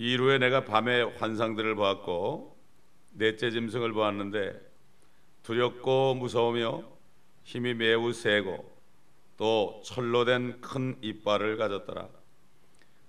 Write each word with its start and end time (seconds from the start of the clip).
이후에 0.00 0.38
내가 0.38 0.64
밤에 0.64 1.02
환상들을 1.02 1.74
보았고 1.74 2.56
넷째 3.12 3.50
짐승을 3.50 3.92
보았는데 3.92 4.58
두렵고 5.42 6.14
무서우며 6.14 6.84
힘이 7.44 7.74
매우 7.74 8.10
세고 8.14 8.78
또 9.36 9.82
철로 9.84 10.24
된 10.24 10.58
큰 10.62 10.96
이빨을 11.02 11.58
가졌더라. 11.58 12.08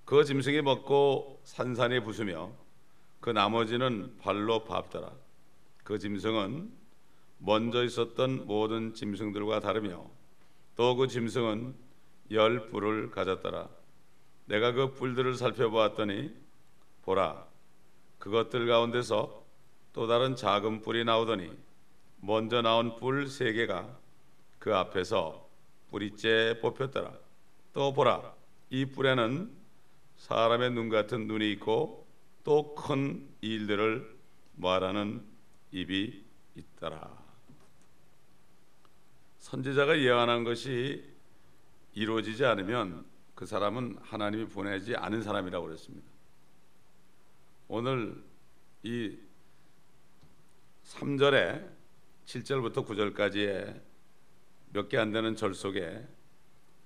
그 0.04 0.26
짐승이 0.26 0.64
먹고 0.64 1.40
산산이 1.46 2.02
부수며 2.02 2.52
그 3.22 3.30
나머지는 3.30 4.18
발로 4.18 4.66
밟더라. 4.66 5.14
그 5.86 5.98
짐승은 5.98 6.74
먼저 7.38 7.86
있었던 7.86 8.48
모든 8.48 8.94
짐승들과 8.94 9.62
다르며 9.62 10.06
또 10.76 10.98
그 10.98 11.08
짐승은 11.08 11.74
열 12.32 12.68
뿔을 12.68 13.12
가졌더라. 13.12 13.70
내가 14.48 14.74
그 14.74 14.94
뿔들을 14.94 15.36
살펴보았더니 15.36 16.41
보라 17.04 17.48
그것들 18.20 18.68
가운데서 18.68 19.44
또 19.94 20.08
다른 20.08 20.36
작은 20.36 20.82
뿔이 20.82 21.04
나오더니 21.04 21.52
먼저 22.22 22.62
나온 22.62 22.96
뿔 22.98 23.28
세 23.28 23.52
개가 23.54 24.00
그 24.60 24.76
앞에서 24.76 25.50
뿌리째 25.90 26.60
뽑혔더라. 26.62 27.12
또 27.74 27.94
보라 27.94 28.34
이 28.70 28.86
뿔에는 28.86 29.52
사람의 30.18 30.72
눈 30.72 30.90
같은 30.90 31.28
눈이 31.28 31.52
있고 31.54 32.08
또 32.44 32.76
큰 32.76 33.28
일들을 33.42 34.18
말하는 34.56 35.24
입이 35.72 36.24
있더라. 36.56 37.20
선지자가 39.40 40.00
예언한 40.00 40.44
것이 40.44 41.04
이루어지지 41.94 42.46
않으면 42.46 43.06
그 43.34 43.46
사람은 43.46 43.98
하나님이 44.02 44.46
보내지 44.46 44.96
않은 44.96 45.24
사람이라고 45.24 45.66
그랬습니다. 45.66 46.11
오늘 47.74 48.22
이 48.84 49.18
3절에 50.84 51.70
7절부터 52.26 52.86
9절까지의 52.86 53.82
몇 54.74 54.90
개 54.90 54.98
안 55.00 55.14
되는 55.14 55.38
절 55.38 55.54
속에 55.54 56.06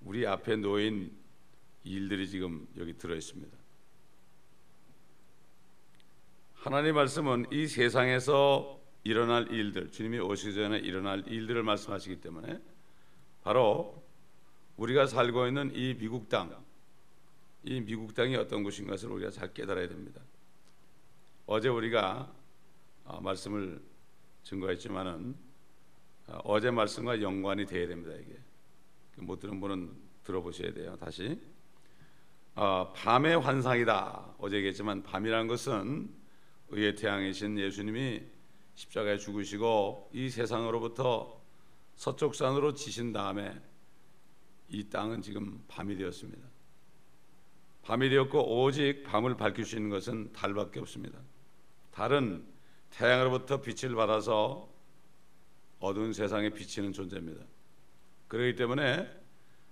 우리 0.02 0.28
앞에 0.28 0.58
놓인 0.58 1.12
일들이 1.86 2.30
지금 2.30 2.68
여기 2.78 2.94
들어 2.94 3.16
있습니다. 3.16 3.58
하나님 6.54 6.94
말씀은 6.94 7.48
이 7.52 7.66
세상에서 7.66 8.80
일어날 9.04 9.52
일들, 9.52 9.90
주님이 9.90 10.20
오시기 10.20 10.54
전에 10.54 10.78
일어날 10.78 11.28
일들을 11.28 11.64
말씀하시기 11.64 12.22
때문에 12.22 12.62
바로 13.42 14.04
우리가 14.78 15.08
살고 15.08 15.48
있는 15.48 15.72
이 15.74 15.96
미국 15.96 16.30
땅, 16.30 16.64
이 17.64 17.82
미국 17.82 18.14
땅이 18.14 18.36
어떤 18.36 18.62
곳인 18.62 18.86
것을 18.86 19.10
우리가 19.10 19.32
잘 19.32 19.52
깨달아야 19.52 19.88
됩니다. 19.88 20.22
어제 21.48 21.70
우리가 21.70 22.34
어, 23.04 23.22
말씀을 23.22 23.80
증거했지만은 24.44 25.36
어, 26.28 26.40
어제 26.44 26.72
말씀과 26.72 27.22
연관이 27.22 27.68
돼야 27.68 27.88
됩니다. 27.88 28.16
이게 28.16 28.40
못 29.18 29.40
들은 29.40 29.60
분은 29.60 29.94
들어보셔야 30.24 30.74
돼요. 30.74 30.98
다시 30.98 31.40
어, 32.56 32.92
밤의 32.96 33.40
환상이다. 33.40 34.36
어제 34.40 34.58
얘기했지만 34.58 35.04
밤이라는 35.04 35.48
것은 35.48 36.10
의의 36.70 36.96
태양이신 36.96 37.60
예수님이 37.60 38.24
십자가에 38.74 39.18
죽으시고 39.20 40.10
이 40.14 40.30
세상으로부터 40.30 41.42
서쪽 41.96 42.34
산으로 42.34 42.74
지신 42.74 43.14
다음에 43.14 43.62
이 44.68 44.90
땅은 44.90 45.22
지금 45.22 45.64
밤이 45.68 45.96
되었습니다. 45.96 46.44
밤이 47.84 48.10
되었고 48.10 48.64
오직 48.64 49.04
밤을 49.04 49.38
밝힐 49.38 49.64
수 49.64 49.76
있는 49.76 49.92
것은 49.92 50.34
달밖에 50.34 50.80
없습니다. 50.80 51.20
달은 51.96 52.46
태양으로부터 52.90 53.62
빛을 53.62 53.96
받아서 53.96 54.70
어두운 55.80 56.12
세상에 56.12 56.50
비치는 56.50 56.92
존재입니다. 56.92 57.42
그렇기 58.28 58.56
때문에 58.56 59.10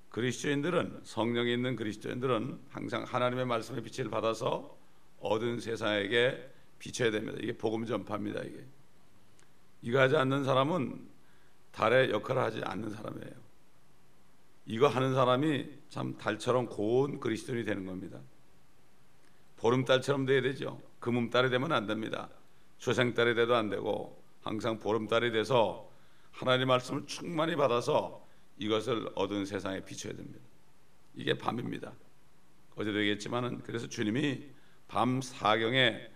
그리스도인들은 0.07 1.01
성령이 1.03 1.51
있는 1.51 1.75
그리스도인들은 1.75 2.61
항상 2.69 3.03
하나님의 3.03 3.45
말씀의 3.45 3.83
빛을 3.83 4.09
받아서 4.09 4.77
어두운 5.19 5.59
세상에게 5.59 6.49
비춰야 6.79 7.11
됩니다. 7.11 7.37
이게 7.41 7.57
복음 7.57 7.85
전파입니다. 7.85 8.41
이게 8.43 8.65
이거 9.81 9.99
하지 9.99 10.15
않는 10.15 10.45
사람은 10.45 11.09
달의 11.71 12.11
역할을 12.11 12.41
하지 12.41 12.61
않는 12.63 12.89
사람이에요. 12.89 13.33
이거 14.65 14.87
하는 14.87 15.13
사람이 15.13 15.67
참 15.89 16.17
달처럼 16.17 16.67
고운 16.67 17.19
그리스도인이 17.19 17.65
되는 17.65 17.85
겁니다. 17.85 18.21
보름달처럼 19.57 20.25
돼야 20.25 20.41
되죠. 20.41 20.81
금음달이 21.03 21.49
되면 21.49 21.73
안 21.73 21.85
됩니다. 21.85 22.29
초생달이 22.77 23.35
돼도 23.35 23.55
안 23.55 23.69
되고 23.69 24.23
항상 24.41 24.79
보름달이 24.79 25.33
돼서 25.33 25.91
하나님 26.31 26.69
말씀을 26.69 27.05
충만히 27.07 27.57
받아서 27.57 28.25
이것을 28.57 29.09
얻은 29.13 29.45
세상에 29.45 29.83
비춰야 29.83 30.13
됩니다. 30.13 30.39
이게 31.13 31.37
밤입니다. 31.37 31.91
어제도 32.75 32.97
얘기했지만은 32.99 33.63
그래서 33.63 33.87
주님이 33.87 34.47
밤 34.87 35.21
사경에 35.21 36.07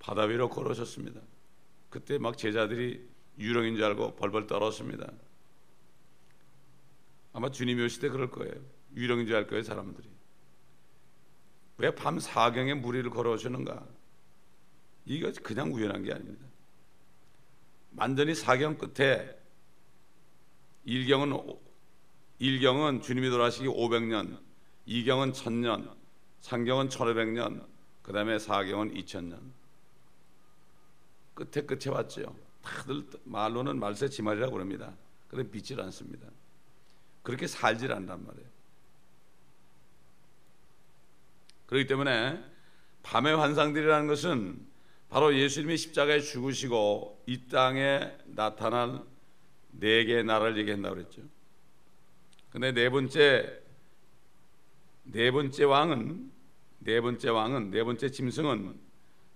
바다 0.00 0.22
위로 0.22 0.48
걸어오셨습니다. 0.48 1.20
그때 1.88 2.18
막 2.18 2.36
제자들이 2.36 3.08
유령인 3.38 3.76
줄 3.76 3.84
알고 3.84 4.16
벌벌 4.16 4.48
떨었습니다. 4.48 5.12
아마 7.32 7.52
주님이 7.52 7.84
오실 7.84 8.00
때 8.00 8.08
그럴 8.08 8.32
거예요. 8.32 8.54
유령인 8.96 9.26
줄 9.26 9.36
알 9.36 9.46
거예요, 9.46 9.62
사람들이. 9.62 10.11
왜 11.78 11.90
밤 11.94 12.18
사경에 12.18 12.74
무리를 12.74 13.08
걸어오시는가? 13.10 13.86
이거 15.06 15.32
그냥 15.42 15.72
우연한 15.72 16.02
게 16.04 16.12
아닙니다. 16.12 16.46
완전히 17.96 18.34
사경 18.34 18.78
끝에 18.78 19.36
일경은 20.84 21.58
일경은 22.38 23.02
주님이 23.02 23.30
돌아가시기 23.30 23.66
500년, 23.68 24.38
이경은 24.86 25.32
1000년, 25.32 25.94
상경은 26.40 26.88
1500년, 26.88 27.66
그다음에 28.02 28.38
사경은 28.38 28.94
2000년. 28.94 29.40
끝에 31.34 31.64
끝에 31.64 31.88
왔죠. 31.94 32.34
다들 32.62 33.08
말로는 33.24 33.78
말세 33.78 34.08
지말이라고 34.08 34.52
그럽니다. 34.52 34.92
그런데 35.28 35.50
믿질 35.50 35.80
않습니다. 35.80 36.28
그렇게 37.22 37.46
살질 37.46 37.92
않단 37.92 38.26
말이에요. 38.26 38.51
그렇기 41.72 41.86
때문에 41.86 42.38
밤의 43.02 43.34
환상들이라는 43.34 44.06
것은 44.06 44.60
바로 45.08 45.34
예수님이 45.34 45.78
십자가에 45.78 46.20
죽으시고 46.20 47.22
이 47.26 47.46
땅에 47.48 48.12
나타난 48.26 49.02
네 49.70 50.04
개의 50.04 50.22
나라를 50.22 50.58
얘기한다고 50.58 50.96
그랬죠. 50.96 51.22
근데 52.50 52.72
네 52.72 52.90
번째 52.90 53.62
네 55.04 55.30
번째 55.30 55.64
왕은 55.64 56.30
네 56.80 57.00
번째 57.00 57.30
왕은 57.30 57.70
네 57.70 57.82
번째 57.84 58.10
짐승은 58.10 58.78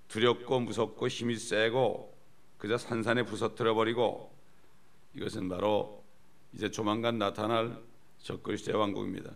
두렵고 0.09 0.61
무섭고 0.61 1.09
힘이 1.09 1.39
세고 1.39 2.15
그저 2.59 2.77
산산에 2.77 3.23
부서뜨려 3.23 3.73
버리고 3.73 4.37
이것은 5.15 5.49
바로 5.49 6.05
이제 6.53 6.71
조만간 6.71 7.17
나타날 7.17 7.83
적그리스도의 8.19 8.77
왕국입니다. 8.79 9.33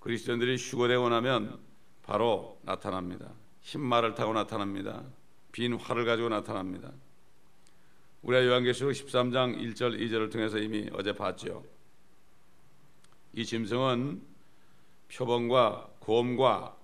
그리스도인들이 0.00 0.56
휴거되고 0.56 1.08
나면 1.08 1.58
바로 2.02 2.58
나타납니다. 2.62 3.32
흰말을 3.62 4.14
타고 4.14 4.32
나타납니다. 4.32 5.02
빈 5.52 5.74
활을 5.74 6.04
가지고 6.04 6.28
나타납니다. 6.28 6.92
우리가 8.22 8.44
요한계시록 8.44 8.92
13장 8.92 9.56
1절 9.58 9.98
2절을 10.00 10.30
통해서 10.30 10.58
이미 10.58 10.88
어제 10.92 11.12
봤죠. 11.12 11.64
이 13.32 13.44
짐승은 13.44 14.22
표범과 15.12 15.90
곰과 16.00 16.76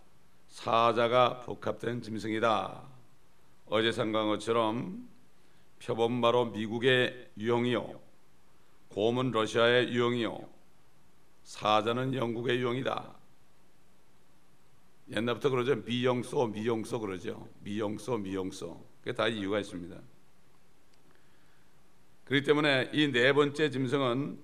사자가 0.48 1.40
복합된 1.40 2.02
짐승이다. 2.02 2.82
어제 3.66 3.90
상관 3.90 4.28
것처럼 4.28 5.08
표범 5.82 6.20
바로 6.20 6.46
미국의 6.46 7.30
유형이요, 7.38 8.00
곰은 8.88 9.32
러시아의 9.32 9.88
유형이요, 9.92 10.38
사자는 11.44 12.14
영국의 12.14 12.58
유형이다. 12.60 13.14
옛날부터 15.10 15.50
그러죠. 15.50 15.76
미영소, 15.76 16.46
미영소 16.48 17.00
그러죠. 17.00 17.48
미영소, 17.60 18.18
미영소. 18.18 18.84
그게 19.00 19.12
다 19.12 19.28
이유가 19.28 19.58
있습니다. 19.60 19.96
그렇기 22.24 22.46
때문에 22.46 22.90
이 22.94 23.10
네 23.12 23.32
번째 23.32 23.70
짐승은 23.70 24.38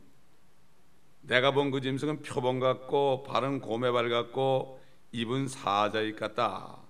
내가 1.23 1.53
본 1.53 1.71
그 1.71 1.81
짐승은 1.81 2.23
표범 2.23 2.59
같고 2.59 3.23
발은 3.23 3.61
곰의 3.61 3.93
발 3.93 4.09
같고 4.09 4.81
입은 5.13 5.49
사자의 5.49 6.17
같다. 6.17 6.83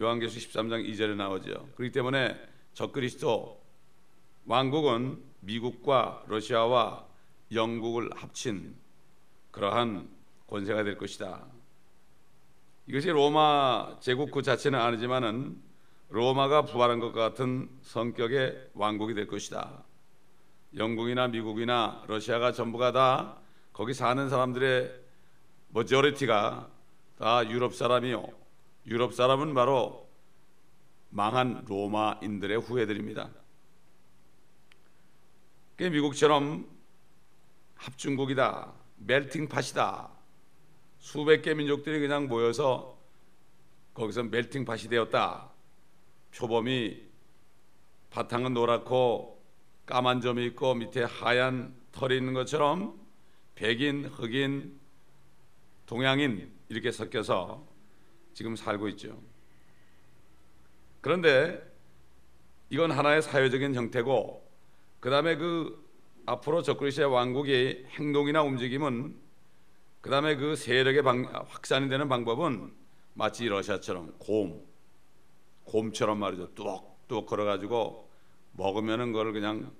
요한계시 0.00 0.48
13장 0.48 0.88
2절에 0.88 1.14
나오죠. 1.14 1.68
그렇기 1.76 1.92
때문에 1.92 2.36
적그리스도 2.72 3.62
왕국은 4.46 5.22
미국과 5.40 6.24
러시아와 6.26 7.06
영국을 7.52 8.10
합친 8.14 8.76
그러한 9.54 10.08
권세가 10.48 10.82
될 10.82 10.98
것이다. 10.98 11.46
이것이 12.86 13.08
로마 13.08 13.96
제국 14.00 14.32
그 14.32 14.42
자체는 14.42 14.78
아니지만은 14.80 15.62
로마가 16.08 16.62
부활한 16.62 16.98
것 16.98 17.12
같은 17.12 17.70
성격의 17.82 18.70
왕국이 18.74 19.14
될 19.14 19.28
것이다. 19.28 19.84
영국이나 20.76 21.28
미국이나 21.28 22.02
러시아가 22.08 22.50
전부가 22.50 22.90
다 22.90 23.38
거기 23.72 23.94
사는 23.94 24.28
사람들의 24.28 25.02
머저리티가 25.68 26.68
다 27.16 27.48
유럽 27.48 27.76
사람이요. 27.76 28.26
유럽 28.86 29.14
사람은 29.14 29.54
바로 29.54 30.10
망한 31.10 31.64
로마인들의 31.68 32.58
후예들입니다. 32.58 33.30
그 35.76 35.84
미국처럼 35.84 36.68
합중국이다, 37.76 38.83
멜팅 39.06 39.48
팟이다. 39.48 40.10
수백 40.98 41.42
개 41.42 41.54
민족들이 41.54 42.00
그냥 42.00 42.26
모여서 42.26 42.98
거기서 43.92 44.24
멜팅 44.24 44.64
팟이 44.64 44.88
되었다. 44.88 45.50
표범이 46.34 47.02
바탕은 48.10 48.54
노랗고 48.54 49.42
까만 49.86 50.20
점이 50.20 50.46
있고 50.46 50.74
밑에 50.74 51.02
하얀 51.02 51.74
털이 51.92 52.16
있는 52.16 52.32
것처럼 52.32 52.98
백인, 53.54 54.06
흑인, 54.06 54.80
동양인 55.86 56.50
이렇게 56.68 56.90
섞여서 56.90 57.66
지금 58.32 58.56
살고 58.56 58.88
있죠. 58.88 59.20
그런데 61.02 61.62
이건 62.70 62.90
하나의 62.90 63.20
사회적인 63.20 63.74
형태고 63.74 64.50
그 65.00 65.10
다음에 65.10 65.36
그 65.36 65.83
앞으로 66.26 66.62
적그리스의 66.62 67.06
왕국의 67.06 67.86
행동이나 67.90 68.42
움직임은 68.42 69.16
그 70.00 70.10
다음에 70.10 70.36
그 70.36 70.56
세력의 70.56 71.02
방, 71.02 71.24
확산이 71.24 71.88
되는 71.88 72.08
방법은 72.08 72.72
마치 73.14 73.46
러시아처럼 73.46 74.14
곰, 74.18 74.62
곰처럼 75.64 76.18
말이죠. 76.18 76.54
뚝뚝 76.54 77.26
걸어가지고 77.26 78.10
먹으면은 78.52 79.12
그걸 79.12 79.32
그냥 79.32 79.72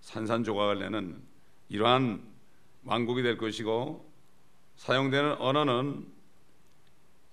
산산조각을 0.00 0.78
내는 0.80 1.22
이러한 1.68 2.22
왕국이 2.84 3.22
될 3.22 3.38
것이고 3.38 4.10
사용되는 4.76 5.40
언어는 5.40 6.06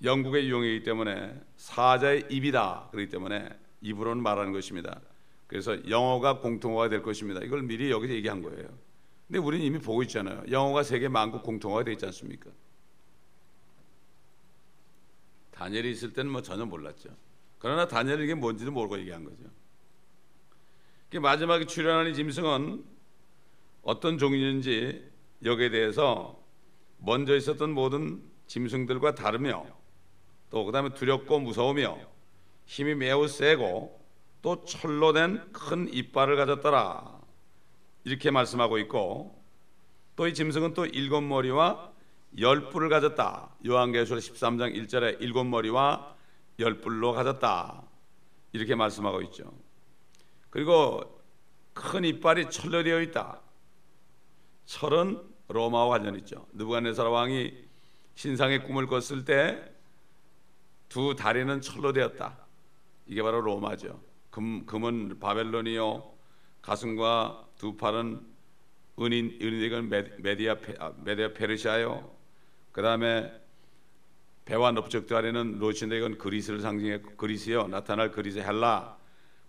영국의 0.03 0.47
유형이기 0.47 0.83
때문에 0.83 1.41
사자의 1.57 2.27
입이다 2.29 2.89
그렇기 2.91 3.09
때문에 3.09 3.49
입으로는 3.81 4.23
말하는 4.23 4.53
것입니다. 4.53 5.01
그래서 5.49 5.89
영어가 5.89 6.41
공통어가 6.41 6.89
될 6.89 7.01
것입니다. 7.01 7.41
이걸 7.41 7.63
미리 7.63 7.89
여기서 7.89 8.13
얘기한 8.13 8.43
거예요. 8.43 8.69
근데 9.27 9.39
우리는 9.39 9.65
이미 9.65 9.79
보고 9.79 10.03
있잖아요. 10.03 10.43
영어가 10.49 10.83
세계 10.83 11.07
만국 11.07 11.41
공통어가 11.41 11.83
되어 11.83 11.93
있지 11.93 12.05
않습니까? 12.05 12.51
다니엘이 15.49 15.89
있을 15.89 16.13
때는 16.13 16.31
뭐 16.31 16.43
전혀 16.43 16.65
몰랐죠. 16.65 17.09
그러나 17.57 17.87
다니엘이 17.87 18.25
이게 18.25 18.35
뭔지도 18.35 18.71
모르고 18.71 18.99
얘기한 18.99 19.23
거죠. 19.23 19.49
마지막에 21.19 21.65
출연하는 21.65 22.13
짐승은 22.13 22.85
어떤 23.81 24.19
종이인지 24.19 25.03
여기에 25.43 25.71
대해서 25.71 26.39
먼저 26.99 27.35
있었던 27.35 27.71
모든 27.71 28.21
짐승들과 28.45 29.15
다르며 29.15 29.65
또 30.51 30.65
그다음에 30.65 30.93
두렵고 30.93 31.39
무서우며 31.39 31.97
힘이 32.67 32.93
매우 32.93 33.27
세고 33.27 33.98
또 34.41 34.63
철로 34.65 35.13
된 35.13 35.51
큰 35.51 35.91
이빨을 35.93 36.35
가졌더라. 36.37 37.19
이렇게 38.05 38.31
말씀하고 38.31 38.77
있고 38.79 39.37
또 40.15 40.27
이 40.27 40.33
짐승은 40.33 40.73
또 40.73 40.85
일곱 40.85 41.21
머리와 41.21 41.91
열 42.39 42.69
뿔을 42.69 42.89
가졌다. 42.89 43.49
요한계시록 43.65 44.21
13장 44.21 44.75
1절에 44.75 45.17
일곱 45.21 45.45
머리와 45.45 46.15
열 46.59 46.81
뿔로 46.81 47.13
가졌다. 47.13 47.83
이렇게 48.53 48.75
말씀하고 48.75 49.21
있죠. 49.23 49.51
그리고 50.49 51.21
큰 51.73 52.03
이빨이 52.05 52.49
철로 52.49 52.83
되어 52.83 53.01
있다. 53.01 53.39
철은 54.65 55.21
로마와 55.47 55.89
관련 55.99 56.15
있죠. 56.19 56.45
느부갓네살 56.53 57.07
왕이 57.07 57.53
신상의 58.15 58.63
꿈을 58.65 58.87
꿨을 58.87 59.25
때 59.25 59.63
두 60.89 61.15
다리는 61.15 61.61
철로 61.61 61.93
되었다. 61.93 62.35
이게 63.05 63.21
바로 63.21 63.41
로마죠 63.41 64.01
금, 64.39 64.65
금은 64.65 65.19
바벨론이요 65.19 66.13
가슴과 66.61 67.49
두 67.57 67.75
팔은 67.75 68.25
은인 68.97 69.37
은인은 69.41 69.89
메디아 70.21 70.55
아, 70.79 70.93
메디아 71.03 71.33
페르시아요. 71.33 72.09
그다음에 72.71 73.33
배와 74.45 74.71
넓적 74.71 75.07
다리는 75.07 75.59
로신데건 75.59 76.17
그리스를 76.17 76.61
상징해 76.61 77.01
그리스요 77.17 77.67
나타날 77.67 78.11
그리스 78.13 78.39
헬라. 78.39 78.97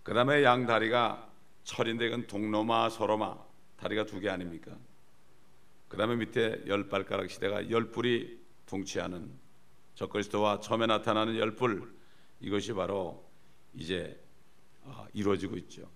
그다음에 0.03 0.43
양 0.43 0.65
다리가 0.65 1.29
철인데 1.63 2.07
이건 2.07 2.27
동로마 2.27 2.89
서로마 2.89 3.37
다리가 3.77 4.05
두 4.05 4.19
개 4.19 4.27
아닙니까? 4.27 4.75
그다음에 5.87 6.17
밑에 6.17 6.63
열 6.67 6.89
발가락 6.89 7.29
시대가 7.29 7.69
열 7.69 7.91
뿔이 7.91 8.39
둥치하는 8.65 9.31
적그리스도와 9.95 10.59
처음에 10.59 10.85
나타나는 10.87 11.37
열뿔 11.37 11.95
이것이 12.41 12.73
바로 12.73 13.31
이제 13.73 14.17
어, 14.17 14.30
이루어지고 15.13 15.57
있죠. 15.57 15.89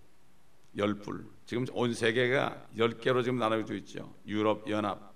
열불 0.78 1.26
지금 1.46 1.66
온 1.74 1.94
세계가 1.94 2.68
열 2.78 2.98
개로 2.98 3.24
지금 3.24 3.38
나눠져 3.40 3.76
있죠. 3.76 4.14
유럽 4.28 4.70
연합, 4.70 5.14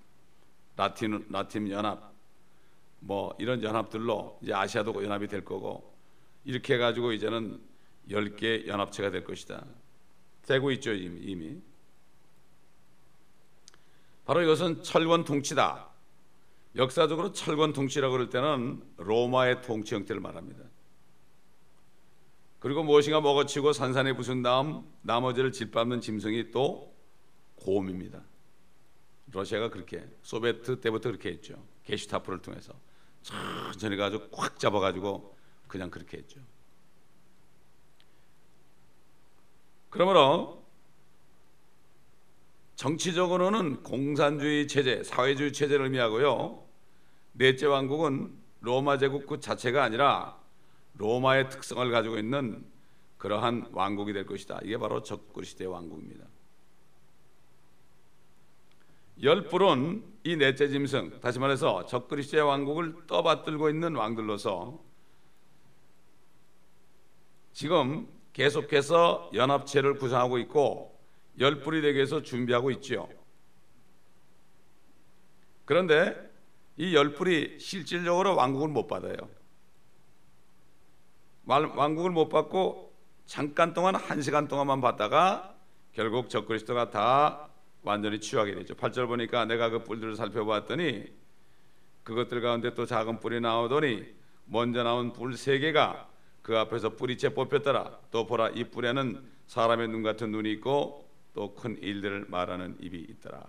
라틴 0.76 1.26
라틴 1.28 1.68
연합, 1.70 2.12
뭐 3.00 3.34
이런 3.38 3.62
연합들로 3.62 4.38
이제 4.42 4.52
아시아도 4.54 5.02
연합이 5.04 5.26
될 5.28 5.44
거고 5.44 5.94
이렇게 6.44 6.74
해가지고 6.74 7.12
이제는 7.12 7.60
열 8.10 8.36
개 8.36 8.66
연합체가 8.66 9.10
될 9.10 9.24
것이다. 9.24 9.64
되고 10.46 10.70
있죠 10.72 10.92
이미. 10.92 11.20
이미. 11.20 11.60
바로 14.24 14.42
이것은 14.42 14.82
철권 14.82 15.24
통치다. 15.24 15.88
역사적으로 16.76 17.32
철권 17.32 17.72
통치라고 17.72 18.12
그럴 18.12 18.30
때는 18.30 18.82
로마의 18.96 19.62
통치 19.62 19.94
형태를 19.94 20.20
말합니다. 20.20 20.64
그리고 22.60 22.82
무엇인가 22.84 23.20
먹어치고 23.20 23.72
산산에 23.72 24.12
부순 24.12 24.42
다음 24.42 24.84
나머지를 25.02 25.50
짓밟는 25.50 26.00
짐승이 26.00 26.50
또 26.50 26.94
곰입니다. 27.56 28.22
러시아가 29.32 29.70
그렇게 29.70 30.06
소비에트 30.22 30.80
때부터 30.80 31.08
그렇게 31.08 31.30
했죠. 31.30 31.54
게슈타프를 31.84 32.42
통해서 32.42 32.74
천천히 33.22 33.96
가지고 33.96 34.28
꽉 34.30 34.58
잡아가지고 34.58 35.36
그냥 35.66 35.90
그렇게 35.90 36.18
했죠. 36.18 36.40
그러므로 39.88 40.64
정치적으로는 42.76 43.82
공산주의 43.82 44.66
체제, 44.68 45.02
사회주의 45.02 45.52
체제를 45.52 45.84
의미하고요. 45.84 46.66
넷째 47.32 47.66
왕국은 47.66 48.38
로마 48.60 48.98
제국 48.98 49.26
그 49.26 49.40
자체가 49.40 49.82
아니라 49.82 50.39
로마의 50.94 51.48
특성을 51.50 51.90
가지고 51.90 52.18
있는 52.18 52.64
그러한 53.18 53.68
왕국이 53.72 54.12
될 54.12 54.26
것이다. 54.26 54.60
이게 54.64 54.78
바로 54.78 55.02
적그리스도의 55.02 55.70
왕국입니다. 55.70 56.26
열불은 59.22 60.02
이 60.24 60.36
넷째 60.36 60.68
짐승, 60.68 61.20
다시 61.20 61.38
말해서 61.38 61.84
적그리스도의 61.86 62.42
왕국을 62.42 63.06
떠받들고 63.06 63.68
있는 63.68 63.94
왕들로서 63.94 64.82
지금 67.52 68.08
계속해서 68.32 69.30
연합체를 69.34 69.98
구성하고 69.98 70.38
있고 70.38 70.98
열불이 71.38 71.82
되기 71.82 71.96
위해서 71.96 72.22
준비하고 72.22 72.70
있지요. 72.72 73.08
그런데 75.66 76.16
이 76.76 76.94
열불이 76.94 77.58
실질적으로 77.60 78.36
왕국을 78.36 78.68
못 78.68 78.86
받아요. 78.86 79.16
왕국을 81.44 82.10
못 82.10 82.28
받고 82.28 82.92
잠깐 83.26 83.74
동안 83.74 83.94
한 83.94 84.22
시간 84.22 84.48
동안만 84.48 84.80
받다가 84.80 85.54
결국 85.92 86.28
적그리스도가 86.30 86.90
다 86.90 87.48
완전히 87.82 88.20
취하게 88.20 88.54
되죠. 88.54 88.74
8절 88.74 89.06
보니까 89.06 89.44
내가 89.46 89.70
그 89.70 89.82
뿔들을 89.84 90.16
살펴봤더니 90.16 91.06
그것들 92.04 92.40
가운데 92.40 92.74
또 92.74 92.86
작은 92.86 93.20
뿔이 93.20 93.40
나오더니 93.40 94.04
먼저 94.46 94.82
나온 94.82 95.12
뿔 95.12 95.34
세 95.34 95.58
개가 95.58 96.08
그 96.42 96.58
앞에서 96.58 96.90
뿌리채 96.96 97.34
뽑혔더라. 97.34 97.98
또 98.10 98.26
보라 98.26 98.50
이 98.50 98.64
뿔에는 98.64 99.22
사람의 99.46 99.88
눈 99.88 100.02
같은 100.02 100.30
눈이 100.30 100.50
있고 100.52 101.08
또 101.34 101.54
큰 101.54 101.78
일들을 101.80 102.26
말하는 102.28 102.76
입이 102.80 102.98
있더라. 102.98 103.44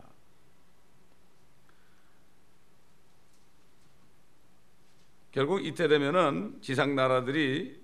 결국 5.31 5.65
이때 5.65 5.87
되면은 5.87 6.59
지상 6.61 6.93
나라들이 6.95 7.80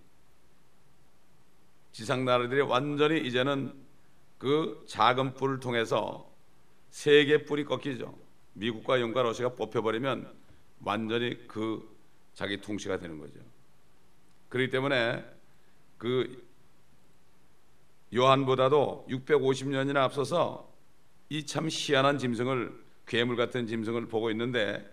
지상 1.98 2.26
나라들이 2.26 2.62
완전히 2.62 3.20
이제는 3.26 3.74
그 4.38 4.86
작은 4.88 5.34
뿔을 5.34 5.60
통해서 5.60 6.32
세계 6.92 7.44
뿔이 7.44 7.64
꺾이죠. 7.64 8.16
미국과 8.54 9.02
영국과 9.02 9.24
러시아가 9.24 9.56
뽑혀버리면 9.56 10.32
완전히 10.84 11.48
그 11.48 11.90
자기 12.36 12.62
통치가 12.62 13.00
되는 13.00 13.18
거죠. 13.18 13.40
그렇기 14.50 14.70
때문에 14.70 15.26
그 15.98 16.46
요한보다도 18.14 19.08
650년이나 19.10 19.98
앞서서 19.98 20.72
이 21.30 21.48
참 21.48 21.68
희한한 21.68 22.20
짐승을 22.20 22.80
괴물 23.08 23.36
같은 23.36 23.66
짐승을 23.66 24.06
보고 24.06 24.30
있는데 24.30 24.88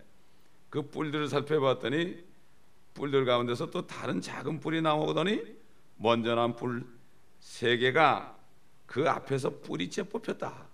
그 0.71 0.81
뿔들을 0.81 1.29
살펴봤더니 1.29 2.25
뿔들 2.95 3.27
가운데서 3.27 3.69
또 3.71 3.87
다른 3.87 4.23
작은 4.23 4.61
뿔이 4.61 4.81
나오더니 4.81 5.43
먼저 5.97 6.35
난 6.35 6.57
뿔 6.57 6.94
세 7.45 7.77
개가 7.77 8.37
그 8.87 9.09
앞에서 9.09 9.51
뿌리째 9.61 10.03
뽑혔다. 10.03 10.67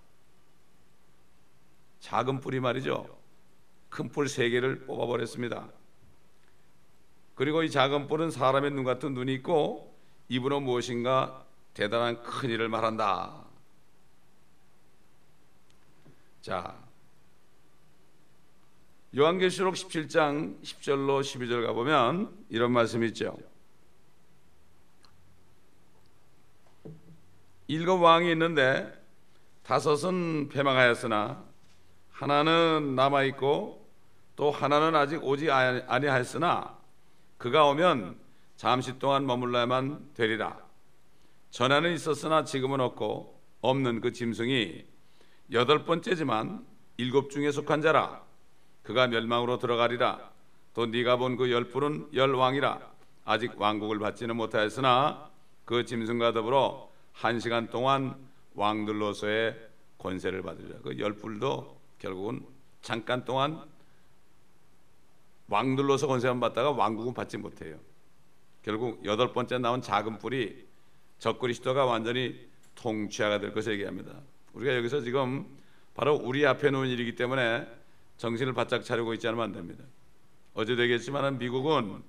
작은 1.99 2.41
뿔이 2.41 2.61
말이죠. 2.61 3.19
큰 3.91 4.09
뿔 4.09 4.29
세 4.29 4.49
개를 4.49 4.87
뽑아버렸습니다. 4.87 5.69
그리고 7.35 7.65
이 7.65 7.71
작은 7.71 8.07
뿔은 8.07 8.31
사람의 8.31 8.71
눈 8.71 8.85
같은 8.85 9.15
눈이 9.15 9.35
있고 9.35 9.93
입으로 10.29 10.61
무엇인가 10.61 11.45
대단한 11.75 12.23
큰 12.23 12.51
일을 12.51 12.69
말한다. 12.69 13.45
자, 16.41 16.79
요한계시록 19.17 19.75
17장 19.75 20.63
10절로 20.63 21.21
12절 21.21 21.67
가보면 21.67 22.33
이런 22.49 22.71
말씀이 22.71 23.09
있죠. 23.09 23.37
일곱 27.71 28.03
왕이 28.03 28.33
있는데 28.33 28.93
다섯은 29.63 30.49
패망하였으나 30.49 31.45
하나는 32.11 32.97
남아 32.97 33.23
있고 33.23 33.89
또 34.35 34.51
하나는 34.51 34.97
아직 34.97 35.23
오지 35.23 35.53
아니하였으나 35.53 36.77
그가 37.39 37.67
오면 37.67 38.19
잠시 38.57 38.99
동안 38.99 39.25
머물러야만 39.25 40.11
되리라. 40.15 40.59
전에는 41.51 41.93
있었으나 41.93 42.43
지금은 42.43 42.81
없고 42.81 43.41
없는 43.61 44.01
그 44.01 44.13
짐승이 44.13 44.85
여덟 45.53 45.85
번째지만 45.85 46.67
일곱 46.97 47.31
중에 47.31 47.53
속한 47.53 47.83
자라. 47.83 48.21
그가 48.83 49.07
멸망으로 49.07 49.61
들어가리라. 49.61 50.19
또 50.75 50.87
네가 50.87 51.19
본 51.19 51.37
그 51.37 51.53
열불은 51.53 52.09
열 52.15 52.35
왕이라. 52.35 52.81
아직 53.25 53.53
왕국을 53.61 54.01
받지는 54.01 54.35
못하였으나 54.35 55.31
그 55.65 55.85
짐승과 55.85 56.33
더불어 56.33 56.90
한 57.13 57.41
시간 57.41 57.69
동안 57.69 58.17
왕들로서의 58.55 59.57
권세를 59.99 60.43
받으리라. 60.43 60.79
그 60.83 60.99
열불도 60.99 61.81
결국은 61.99 62.45
잠깐 62.83 63.25
동안 63.25 63.63
왕들로서 65.49 66.07
권세만 66.07 66.41
받다가 66.41 66.71
왕국은 66.71 67.13
받지 67.13 67.37
못해요. 67.37 67.79
결국 68.63 69.05
여덟 69.05 69.33
번째 69.33 69.59
나온 69.59 69.83
작은 69.83 70.19
뿔이 70.19 70.65
적그리스도가 71.19 71.85
완전히 71.85 72.49
통치하가 72.75 73.41
될 73.41 73.53
것을 73.53 73.75
얘기합니다. 73.75 74.21
우리가 74.53 74.77
여기서 74.77 75.03
지금 75.03 75.47
바로 75.95 76.15
우리 76.15 76.47
앞에 76.47 76.71
놓은 76.71 76.89
일이기 76.89 77.15
때문에 77.15 77.67
정신을 78.17 78.55
바짝 78.55 78.85
차리고 78.85 79.13
있지 79.15 79.29
않으면 79.29 79.45
안 79.47 79.53
됩니다. 79.53 79.85
어제 80.55 80.77
되겠지만 80.77 81.39
미국은 81.39 82.03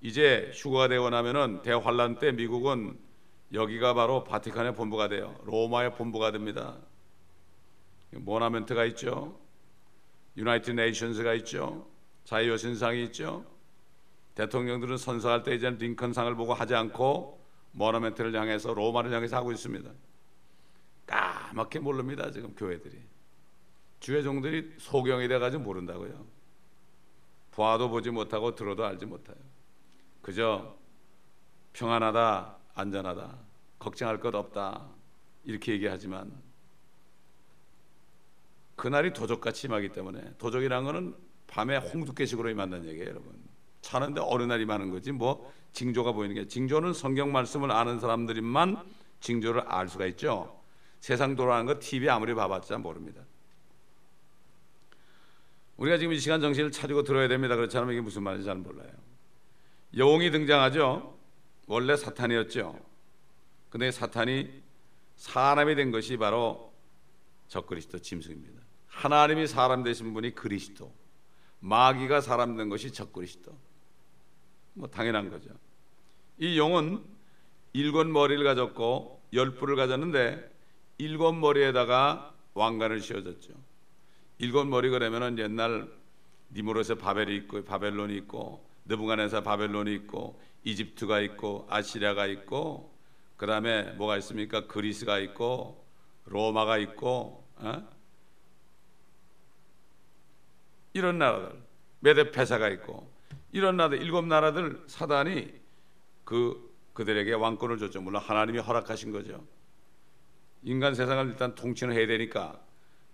이제 0.00 0.50
휴거가 0.54 0.88
되고 0.88 1.10
나면은 1.10 1.62
대환란 1.62 2.18
때 2.18 2.32
미국은 2.32 2.98
여기가 3.52 3.94
바로 3.94 4.24
바티칸의 4.24 4.74
본부가 4.74 5.08
돼요. 5.08 5.38
로마의 5.44 5.94
본부가 5.94 6.32
됩니다. 6.32 6.76
모나멘트가 8.12 8.84
있죠. 8.86 9.38
유나이티드 10.36 10.72
네이션스가 10.72 11.34
있죠. 11.34 11.88
자유여신상이 12.24 13.04
있죠. 13.04 13.44
대통령들은 14.34 14.98
선서할 14.98 15.42
때 15.42 15.54
이제 15.54 15.70
링컨상을 15.70 16.34
보고 16.36 16.54
하지 16.54 16.74
않고 16.74 17.42
모나멘트를 17.72 18.34
향해서 18.34 18.74
로마를 18.74 19.12
향해서 19.12 19.36
하고 19.36 19.50
있습니다. 19.50 19.90
까맣게 21.06 21.80
모릅니다 21.80 22.30
지금 22.30 22.54
교회들이. 22.54 23.00
주의 23.98 24.22
종들이 24.22 24.74
소경이 24.78 25.26
돼가지고 25.26 25.62
모른다고요. 25.64 26.26
보아도 27.50 27.88
보지 27.88 28.10
못하고 28.10 28.54
들어도 28.54 28.84
알지 28.84 29.06
못해요. 29.06 29.36
그저 30.22 30.76
평안하다, 31.72 32.57
안전하다, 32.78 33.36
걱정할 33.78 34.20
것 34.20 34.34
없다 34.34 34.86
이렇게 35.44 35.72
얘기하지만 35.72 36.32
그날이 38.76 39.12
도적같이 39.12 39.66
임하기 39.66 39.88
때문에 39.90 40.34
도적이란 40.38 40.84
거는 40.84 41.14
밤에 41.48 41.76
홍두깨식으로 41.76 42.50
임한다는 42.50 42.88
얘기예요, 42.88 43.10
여러분. 43.10 43.34
차는데 43.80 44.20
어느 44.24 44.44
날이 44.44 44.64
많은 44.64 44.90
거지 44.90 45.10
뭐 45.10 45.52
징조가 45.72 46.12
보이는 46.12 46.34
게 46.34 46.46
징조는 46.46 46.92
성경 46.92 47.32
말씀을 47.32 47.72
아는 47.72 47.98
사람들만 47.98 48.84
징조를 49.20 49.62
알 49.66 49.88
수가 49.88 50.06
있죠. 50.06 50.60
세상 51.00 51.34
돌아가는 51.34 51.66
거 51.66 51.80
TV 51.80 52.08
아무리 52.08 52.34
봐봤자 52.34 52.78
모릅니다. 52.78 53.22
우리가 55.76 55.98
지금 55.98 56.12
이 56.12 56.18
시간 56.18 56.40
정신을 56.40 56.70
차리고 56.70 57.02
들어야 57.02 57.26
됩니다. 57.28 57.56
그렇지 57.56 57.76
않으면 57.76 57.94
이게 57.94 58.00
무슨 58.00 58.22
말인지 58.22 58.44
잘 58.44 58.56
몰라요. 58.56 58.90
영이 59.96 60.30
등장하죠. 60.30 61.17
원래 61.68 61.96
사탄이었죠. 61.96 62.80
근데 63.70 63.90
사탄이 63.90 64.50
사람이 65.16 65.74
된 65.74 65.90
것이 65.90 66.16
바로 66.16 66.72
적그리스도 67.48 67.98
짐승입니다. 67.98 68.60
하나님이 68.86 69.46
사람 69.46 69.82
되신 69.82 70.14
분이 70.14 70.34
그리스도. 70.34 70.92
마귀가 71.60 72.22
사람 72.22 72.56
된 72.56 72.70
것이 72.70 72.90
적그리스도. 72.92 73.56
뭐 74.74 74.88
당연한 74.88 75.28
거죠. 75.28 75.50
이 76.38 76.58
용은 76.58 77.04
일곱 77.74 78.06
머리를 78.06 78.42
가졌고 78.44 79.22
열 79.34 79.54
뿔을 79.56 79.76
가졌는데 79.76 80.50
일곱 80.96 81.34
머리에다가 81.34 82.34
왕관을 82.54 83.00
씌워졌죠. 83.00 83.52
일곱 84.38 84.66
머리 84.66 84.88
그러면은 84.88 85.38
옛날 85.38 85.88
니무롯의 86.52 86.96
바벨이 86.98 87.36
있고 87.36 87.62
바벨론이 87.64 88.16
있고 88.18 88.67
느부갓네살 88.88 89.42
바벨론이 89.42 89.94
있고 89.94 90.40
이집트가 90.64 91.20
있고 91.20 91.66
아시리아가 91.70 92.26
있고 92.26 92.96
그 93.36 93.46
다음에 93.46 93.92
뭐가 93.92 94.16
있습니까? 94.18 94.66
그리스가 94.66 95.18
있고 95.20 95.86
로마가 96.24 96.78
있고 96.78 97.46
어? 97.56 97.88
이런 100.92 101.18
나라들 101.18 101.62
메데 102.00 102.30
페사가 102.30 102.68
있고 102.70 103.10
이런 103.52 103.76
나라들 103.76 104.02
일곱 104.02 104.26
나라들 104.26 104.82
사단이 104.86 105.52
그 106.24 106.68
그들에게 106.94 107.32
왕권을 107.32 107.78
줬죠. 107.78 108.00
물론 108.00 108.20
하나님이 108.20 108.58
허락하신 108.58 109.12
거죠. 109.12 109.46
인간 110.62 110.94
세상을 110.94 111.26
일단 111.28 111.54
통치는 111.54 111.94
해야 111.94 112.06
되니까 112.06 112.60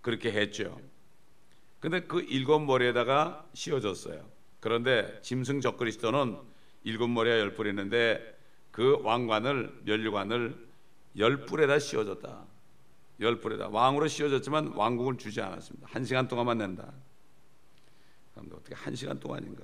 그렇게 0.01 0.31
했죠. 0.31 0.79
근데 1.79 2.01
그 2.01 2.21
일곱 2.21 2.59
머리에다가 2.61 3.47
씌워졌어요. 3.53 4.34
그런데 4.65 5.19
짐승 5.21 5.61
적그리스도는 5.61 6.39
일곱 6.85 7.07
머리와 7.09 7.37
열 7.37 7.53
뿔이 7.53 7.69
있는데 7.69 8.35
그 8.71 8.99
왕관을 9.03 9.81
면류관을 9.83 10.67
열 11.19 11.45
뿔에다 11.45 11.77
씌워졌다. 11.77 12.45
열 13.19 13.39
뿔에다 13.41 13.67
왕으로 13.67 14.07
씌워졌지만 14.07 14.69
왕국을 14.69 15.19
주지 15.19 15.39
않았습니다. 15.39 15.87
한 15.87 16.03
시간 16.03 16.27
동안만 16.27 16.57
낸다. 16.57 16.91
그런데 18.33 18.55
어떻게 18.55 18.73
한 18.73 18.95
시간 18.95 19.19
동안인가? 19.19 19.63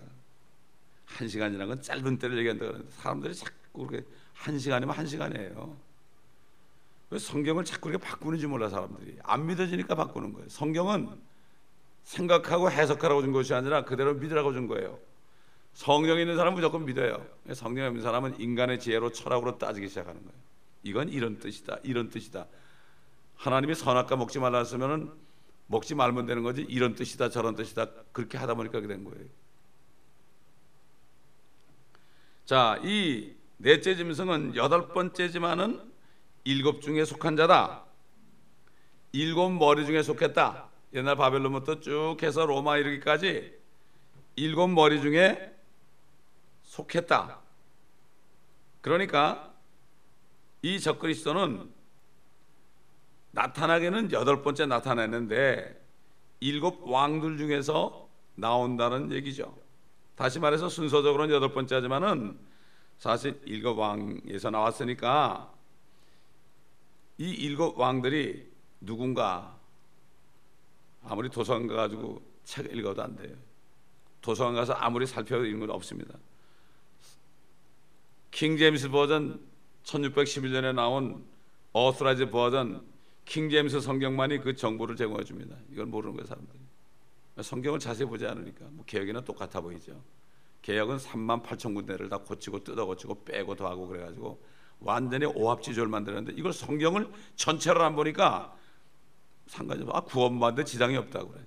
한 1.05 1.27
시간이라는 1.27 1.67
건 1.67 1.81
짧은 1.81 2.19
때를 2.19 2.37
얘기한다 2.37 2.65
그러는데 2.65 2.91
사람들이 2.91 3.33
자꾸 3.33 3.87
그렇게 3.87 4.07
한 4.33 4.59
시간이면 4.59 4.95
한 4.95 5.07
시간이에요. 5.07 5.77
왜 7.09 7.17
성경을 7.17 7.65
자꾸 7.65 7.89
이렇게 7.89 8.05
바꾸는지 8.05 8.45
몰라 8.45 8.69
사람들이 8.69 9.17
안 9.23 9.47
믿어지니까 9.47 9.95
바꾸는 9.95 10.31
거예요. 10.33 10.47
성경은 10.47 11.09
생각하고 12.03 12.69
해석하라고 12.69 13.21
준 13.21 13.31
것이 13.31 13.53
아니라 13.53 13.83
그대로 13.85 14.13
믿으라고 14.15 14.53
준 14.53 14.67
거예요. 14.67 14.99
성령 15.73 16.19
있는 16.19 16.35
사람은 16.35 16.55
무조건 16.55 16.85
믿어요. 16.85 17.25
성령 17.53 17.87
없는 17.87 18.01
사람은 18.01 18.39
인간의 18.39 18.79
지혜로 18.79 19.11
철학으로 19.11 19.57
따지기 19.57 19.87
시작하는 19.87 20.21
거예요. 20.21 20.37
이건 20.83 21.09
이런 21.09 21.39
뜻이다. 21.39 21.77
이런 21.83 22.09
뜻이다. 22.09 22.47
하나님이 23.35 23.75
선악과 23.75 24.15
먹지 24.17 24.39
말라 24.39 24.59
했으면은 24.59 25.11
먹지 25.67 25.95
말면 25.95 26.25
되는 26.25 26.43
거지. 26.43 26.63
이런 26.63 26.95
뜻이다. 26.95 27.29
저런 27.29 27.55
뜻이다. 27.55 27.87
그렇게 28.11 28.37
하다 28.37 28.55
보니까 28.55 28.79
그렇게 28.79 28.93
된 28.93 29.03
거예요. 29.03 29.25
자, 32.45 32.79
이 32.83 33.33
넷째 33.57 33.95
짐승은 33.95 34.55
여덟 34.55 34.89
번째지만은 34.89 35.91
일곱 36.43 36.81
중에 36.81 37.05
속한 37.05 37.37
자다. 37.37 37.85
일곱 39.13 39.51
머리 39.51 39.85
중에 39.85 40.03
속했다. 40.03 40.70
옛날 40.93 41.15
바벨론부터 41.15 41.79
쭉 41.79 42.17
해서 42.21 42.45
로마 42.45 42.77
이르기까지 42.77 43.57
일곱 44.35 44.67
머리 44.67 45.01
중에 45.01 45.55
속했다. 46.63 47.39
그러니까 48.81 49.53
이 50.61 50.79
적그리스도는 50.79 51.71
나타나기는 53.31 54.11
여덟 54.11 54.41
번째 54.41 54.65
나타났는데 54.65 55.81
일곱 56.41 56.87
왕들 56.87 57.37
중에서 57.37 58.09
나온다는 58.35 59.11
얘기죠. 59.11 59.55
다시 60.15 60.39
말해서 60.39 60.69
순서적으로는 60.69 61.33
여덟 61.33 61.53
번째지만은 61.53 62.37
사실 62.97 63.41
일곱 63.45 63.79
왕에서 63.79 64.49
나왔으니까 64.49 65.51
이 67.17 67.29
일곱 67.29 67.79
왕들이 67.79 68.51
누군가 68.81 69.60
아무리 71.03 71.29
도서관 71.29 71.67
가가지고 71.67 72.21
책 72.43 72.73
읽어도 72.75 73.03
안 73.03 73.15
돼요. 73.15 73.35
도서관 74.21 74.53
가서 74.55 74.73
아무리 74.73 75.05
살펴도 75.05 75.45
읽는 75.45 75.67
건 75.67 75.71
없습니다. 75.71 76.17
King 78.31 78.57
James 78.57 78.89
Version 78.89 79.41
1611년에 79.83 80.73
나온 80.73 81.23
Authorized 81.73 82.29
Version 82.29 82.85
King 83.25 83.49
James 83.49 83.81
성경만이 83.81 84.39
그 84.39 84.55
정보를 84.55 84.95
제공해 84.95 85.23
줍니다. 85.23 85.55
이걸 85.71 85.85
모르는 85.85 86.15
거예요, 86.15 86.27
사람들이. 86.27 86.59
성경을 87.41 87.79
자세히 87.79 88.07
보지 88.07 88.25
않으니까 88.25 88.65
뭐 88.71 88.85
개혁이나 88.85 89.21
똑같아 89.21 89.61
보이죠. 89.61 90.01
개혁은 90.61 90.97
3만 90.97 91.43
8천 91.43 91.73
군데를 91.73 92.09
다 92.09 92.17
고치고 92.17 92.63
뜯어 92.63 92.85
고치고 92.85 93.23
빼고 93.23 93.55
더하고 93.55 93.87
그래가지고 93.87 94.39
완전히 94.79 95.25
오합지졸 95.25 95.87
만들었는데 95.87 96.37
이걸 96.37 96.53
성경을 96.53 97.09
전체를 97.35 97.81
안 97.81 97.95
보니까 97.95 98.55
상관이 99.51 99.81
없어. 99.83 99.97
아 99.97 100.01
구원받는데 100.01 100.63
지장이 100.63 100.95
없다고 100.95 101.31
그래. 101.31 101.43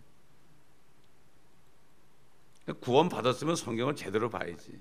구원 2.80 3.08
받았으면 3.08 3.56
성경을 3.56 3.96
제대로 3.96 4.28
봐야지. 4.28 4.78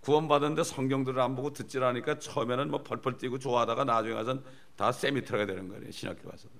구원 0.00 0.26
받았는데 0.26 0.64
성경들을 0.64 1.20
안 1.20 1.34
보고 1.34 1.52
듣질 1.52 1.82
않으니까 1.82 2.18
처음에는 2.18 2.70
뭐 2.70 2.82
펄펄 2.82 3.18
뛰고 3.18 3.38
좋아하다가 3.38 3.84
나중에 3.84 4.14
가서는 4.14 4.42
다 4.74 4.90
세미트라가 4.90 5.44
되는 5.46 5.68
거예요. 5.68 5.90
신학교 5.90 6.28
와서도. 6.30 6.54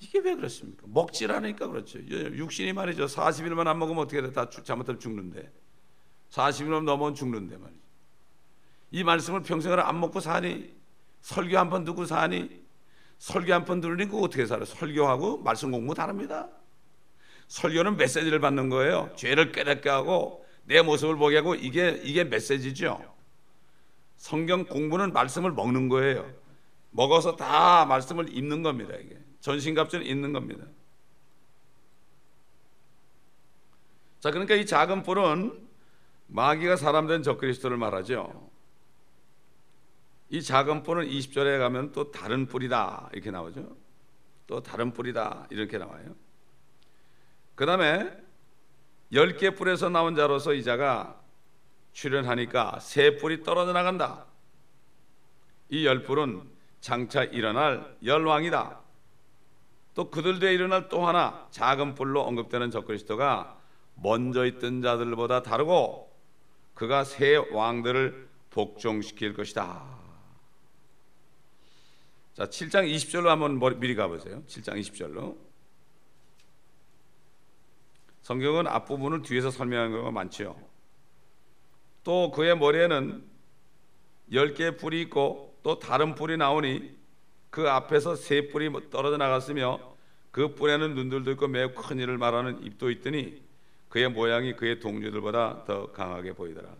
이게 0.00 0.18
왜 0.18 0.34
그렇습니까? 0.34 0.86
먹질 0.88 1.30
않으니까 1.30 1.68
그렇죠. 1.68 2.00
육신이 2.00 2.72
말이죠. 2.72 3.06
40일만 3.06 3.68
안 3.68 3.78
먹으면 3.78 4.02
어떻게 4.02 4.20
돼? 4.22 4.32
다 4.32 4.50
잘못하면 4.50 4.98
죽는데. 4.98 5.52
40일만 6.30 6.82
넘으면 6.82 7.14
죽는데 7.14 7.58
말이죠. 7.58 7.80
이 8.90 9.04
말씀을 9.04 9.42
평생을 9.42 9.78
안 9.78 10.00
먹고 10.00 10.18
사니? 10.18 10.74
설교 11.20 11.56
한 11.56 11.70
번 11.70 11.84
듣고 11.84 12.04
사니? 12.06 12.61
설교 13.22 13.52
한 13.54 13.64
번 13.64 13.80
들으니까 13.80 14.16
어떻게 14.16 14.46
살아요? 14.46 14.64
설교하고 14.64 15.38
말씀 15.38 15.70
공부 15.70 15.94
다릅니다. 15.94 16.48
설교는 17.46 17.96
메시지를 17.96 18.40
받는 18.40 18.68
거예요. 18.68 19.12
죄를 19.14 19.52
깨닫게 19.52 19.88
하고 19.88 20.44
내 20.64 20.82
모습을 20.82 21.14
보게 21.14 21.36
하고 21.36 21.54
이게 21.54 22.00
이게 22.02 22.24
메시지죠. 22.24 23.00
성경 24.16 24.64
공부는 24.64 25.12
말씀을 25.12 25.52
먹는 25.52 25.88
거예요. 25.88 26.28
먹어서 26.90 27.36
다 27.36 27.84
말씀을 27.84 28.36
입는 28.36 28.64
겁니다. 28.64 28.96
이게 28.96 29.16
전신갑주는 29.38 30.04
있는 30.04 30.32
겁니다. 30.32 30.64
자, 34.18 34.32
그러니까 34.32 34.56
이 34.56 34.66
작은 34.66 35.04
뿔은 35.04 35.68
마귀가 36.26 36.74
사람 36.74 37.06
된 37.06 37.22
적그리스도를 37.22 37.76
말하죠. 37.76 38.50
이 40.32 40.40
작은 40.42 40.82
뿔은 40.82 41.06
20절에 41.08 41.58
가면 41.58 41.92
또 41.92 42.10
다른 42.10 42.46
뿔이다 42.46 43.10
이렇게 43.12 43.30
나오죠. 43.30 43.76
또 44.46 44.62
다른 44.62 44.90
뿔이다 44.92 45.48
이렇게 45.50 45.76
나와요. 45.76 46.14
그 47.54 47.66
다음에 47.66 48.10
열 49.12 49.36
개 49.36 49.50
뿔에서 49.50 49.90
나온 49.90 50.16
자로서 50.16 50.54
이 50.54 50.62
자가 50.64 51.20
출현하니까 51.92 52.78
세 52.80 53.16
뿔이 53.18 53.42
떨어져 53.42 53.74
나간다. 53.74 54.24
이 55.68 55.84
열 55.84 56.02
뿔은 56.02 56.48
장차 56.80 57.24
일어날 57.24 57.94
열왕이다. 58.02 58.80
또 59.94 60.10
그들 60.10 60.38
뒤에 60.38 60.54
일어날 60.54 60.88
또 60.88 61.06
하나 61.06 61.46
작은 61.50 61.94
뿔로 61.94 62.22
언급되는 62.22 62.70
적그리스도가 62.70 63.58
먼저 63.96 64.46
있던 64.46 64.80
자들보다 64.80 65.42
다르고 65.42 66.10
그가 66.72 67.04
새 67.04 67.36
왕들을 67.36 68.30
복종시킬 68.48 69.34
것이다. 69.34 70.01
자, 72.34 72.46
7장 72.46 72.90
20절로 72.90 73.26
한번 73.26 73.58
미리 73.78 73.94
가보세요. 73.94 74.42
7장 74.46 74.80
20절로. 74.80 75.36
성경은 78.22 78.66
앞부분을 78.66 79.22
뒤에서 79.22 79.50
설명하는 79.50 79.92
경우가 79.92 80.10
많죠. 80.12 80.56
또 82.04 82.30
그의 82.30 82.56
머리에는 82.56 83.22
10개의 84.32 84.78
뿔이 84.78 85.02
있고 85.02 85.58
또 85.62 85.78
다른 85.78 86.14
뿔이 86.14 86.38
나오니 86.38 86.96
그 87.50 87.68
앞에서 87.68 88.16
세 88.16 88.48
뿔이 88.48 88.90
떨어져 88.90 89.18
나갔으며 89.18 89.94
그 90.30 90.54
뿔에는 90.54 90.94
눈들도 90.94 91.32
있고 91.32 91.48
매우 91.48 91.74
큰 91.74 91.98
일을 91.98 92.16
말하는 92.16 92.64
입도 92.64 92.90
있더니 92.90 93.42
그의 93.90 94.08
모양이 94.08 94.56
그의 94.56 94.80
동료들보다 94.80 95.64
더 95.66 95.92
강하게 95.92 96.32
보이더라. 96.32 96.70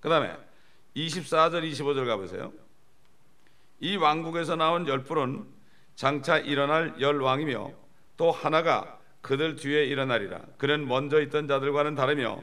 그 0.00 0.08
다음에 0.08 0.36
24절 0.96 1.70
25절 1.70 2.06
가보세요. 2.06 2.52
이 3.80 3.96
왕국에서 3.96 4.56
나온 4.56 4.86
열 4.88 5.04
뿔은 5.04 5.46
장차 5.94 6.38
일어날 6.38 6.94
열 7.00 7.20
왕이며 7.20 7.72
또 8.16 8.30
하나가 8.30 8.98
그들 9.20 9.56
뒤에 9.56 9.84
일어나리라. 9.84 10.40
그는 10.56 10.86
먼저 10.86 11.20
있던 11.20 11.48
자들과는 11.48 11.94
다르며 11.94 12.42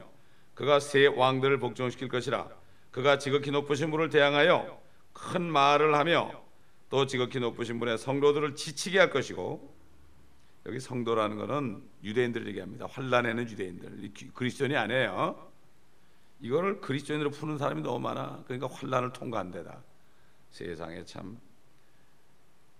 그가 0.54 0.80
세 0.80 1.06
왕들을 1.06 1.58
복종시킬 1.58 2.08
것이라. 2.08 2.48
그가 2.90 3.18
지극히 3.18 3.50
높으신 3.50 3.90
분을 3.90 4.10
대항하여 4.10 4.80
큰 5.12 5.42
말을 5.42 5.94
하며 5.94 6.30
또 6.90 7.06
지극히 7.06 7.40
높으신 7.40 7.80
분의 7.80 7.98
성도들을 7.98 8.54
지치게 8.54 8.98
할 8.98 9.10
것이고 9.10 9.74
여기 10.66 10.78
성도라는 10.80 11.36
것은 11.38 11.82
유대인들을 12.04 12.46
얘기합니다. 12.48 12.86
환란에는 12.88 13.48
유대인들 13.50 14.10
그리스도인이 14.34 14.76
아니에요. 14.76 15.50
이거를 16.40 16.80
그리스도인으로 16.80 17.30
푸는 17.30 17.58
사람이 17.58 17.82
너무 17.82 17.98
많아. 18.00 18.44
그러니까 18.46 18.68
환란을 18.70 19.12
통과한 19.12 19.50
데다. 19.50 19.82
세상에 20.54 21.04
참 21.04 21.54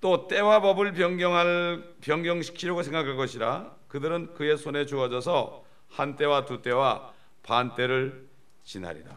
또 0.05 0.29
때와 0.29 0.61
법을 0.61 0.93
변경할 0.93 1.95
변경시키려고 2.03 2.83
생각할 2.83 3.17
것이라 3.17 3.75
그들은 3.89 4.35
그의 4.35 4.59
손에 4.59 4.85
주어져서 4.85 5.65
한 5.89 6.17
때와 6.17 6.45
두 6.45 6.61
때와 6.61 7.15
반 7.43 7.75
때를 7.75 8.29
지나리라. 8.65 9.17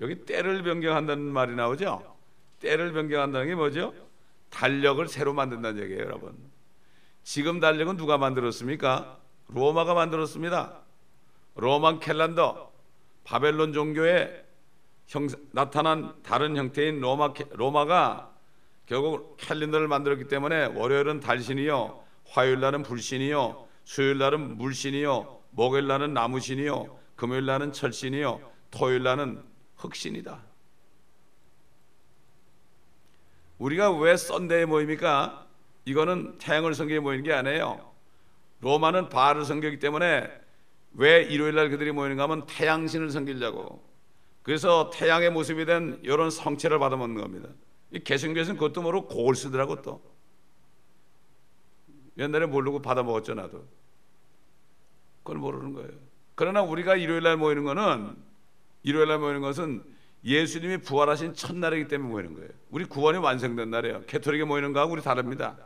여기 0.00 0.24
때를 0.24 0.62
변경한다는 0.62 1.22
말이 1.22 1.54
나오죠. 1.54 2.16
때를 2.60 2.94
변경한다는 2.94 3.46
게 3.46 3.54
뭐죠? 3.54 3.92
달력을 4.48 5.06
새로 5.06 5.34
만든다는 5.34 5.82
얘기예요, 5.82 6.04
여러분. 6.04 6.34
지금 7.24 7.60
달력은 7.60 7.98
누가 7.98 8.16
만들었습니까? 8.16 9.18
로마가 9.48 9.92
만들었습니다. 9.92 10.78
로만 11.56 12.00
캘란더, 12.00 12.72
바벨론 13.24 13.74
종교의 13.74 14.43
형, 15.06 15.28
나타난 15.52 16.14
다른 16.22 16.56
형태인 16.56 17.00
로마 17.00 17.32
로마가 17.52 18.32
결국 18.86 19.36
캘린더를 19.38 19.88
만들었기 19.88 20.28
때문에 20.28 20.66
월요일은 20.66 21.20
달신이요, 21.20 22.02
화요일 22.26 22.60
날은 22.60 22.82
불신이요, 22.82 23.66
수요일 23.84 24.18
날은 24.18 24.56
물신이요, 24.56 25.40
목요일 25.50 25.86
날은 25.86 26.14
나무신이요, 26.14 26.98
금요일 27.16 27.46
날은 27.46 27.72
철신이요, 27.72 28.40
토요일 28.70 29.02
날은 29.02 29.42
흑신이다. 29.76 30.42
우리가 33.58 33.92
왜 33.92 34.16
썬데이에 34.16 34.66
모입니까? 34.66 35.46
이거는 35.84 36.38
태양을 36.38 36.74
섬기게 36.74 37.00
모이는 37.00 37.24
게 37.24 37.32
아니에요. 37.32 37.92
로마는 38.60 39.10
바알을 39.10 39.44
섬기기 39.44 39.78
때문에 39.78 40.28
왜 40.94 41.22
일요일 41.22 41.54
날 41.54 41.70
그들이 41.70 41.92
모이는가 41.92 42.24
하면 42.24 42.46
태양신을 42.46 43.10
섬기려고 43.10 43.93
그래서 44.44 44.90
태양의 44.92 45.30
모습이 45.30 45.64
된 45.64 45.98
이런 46.02 46.30
성체를 46.30 46.78
받아먹는 46.78 47.20
겁니다. 47.20 47.48
이 47.90 47.98
개신교에서는 47.98 48.58
그것도 48.58 48.82
모르고 48.82 49.08
곡을 49.08 49.34
쓰더라고 49.34 49.80
또. 49.82 50.02
옛날에 52.18 52.46
모르고 52.46 52.82
받아먹었죠 52.82 53.34
나도. 53.34 53.66
그걸 55.22 55.38
모르는 55.38 55.72
거예요. 55.72 55.90
그러나 56.34 56.60
우리가 56.62 56.94
일요일 56.94 57.22
날 57.22 57.38
모이는 57.38 57.64
거는 57.64 58.14
일요일 58.82 59.08
날 59.08 59.18
모이는 59.18 59.40
것은 59.40 59.82
예수님이 60.24 60.78
부활하신 60.78 61.34
첫날이기 61.34 61.88
때문에 61.88 62.10
모이는 62.10 62.34
거예요. 62.34 62.50
우리 62.70 62.84
구원이 62.84 63.18
완성된 63.18 63.70
날이에요. 63.70 64.02
캐토릭에 64.02 64.44
모이는 64.44 64.74
거하고 64.74 64.92
우리 64.92 65.00
다릅니다. 65.02 65.56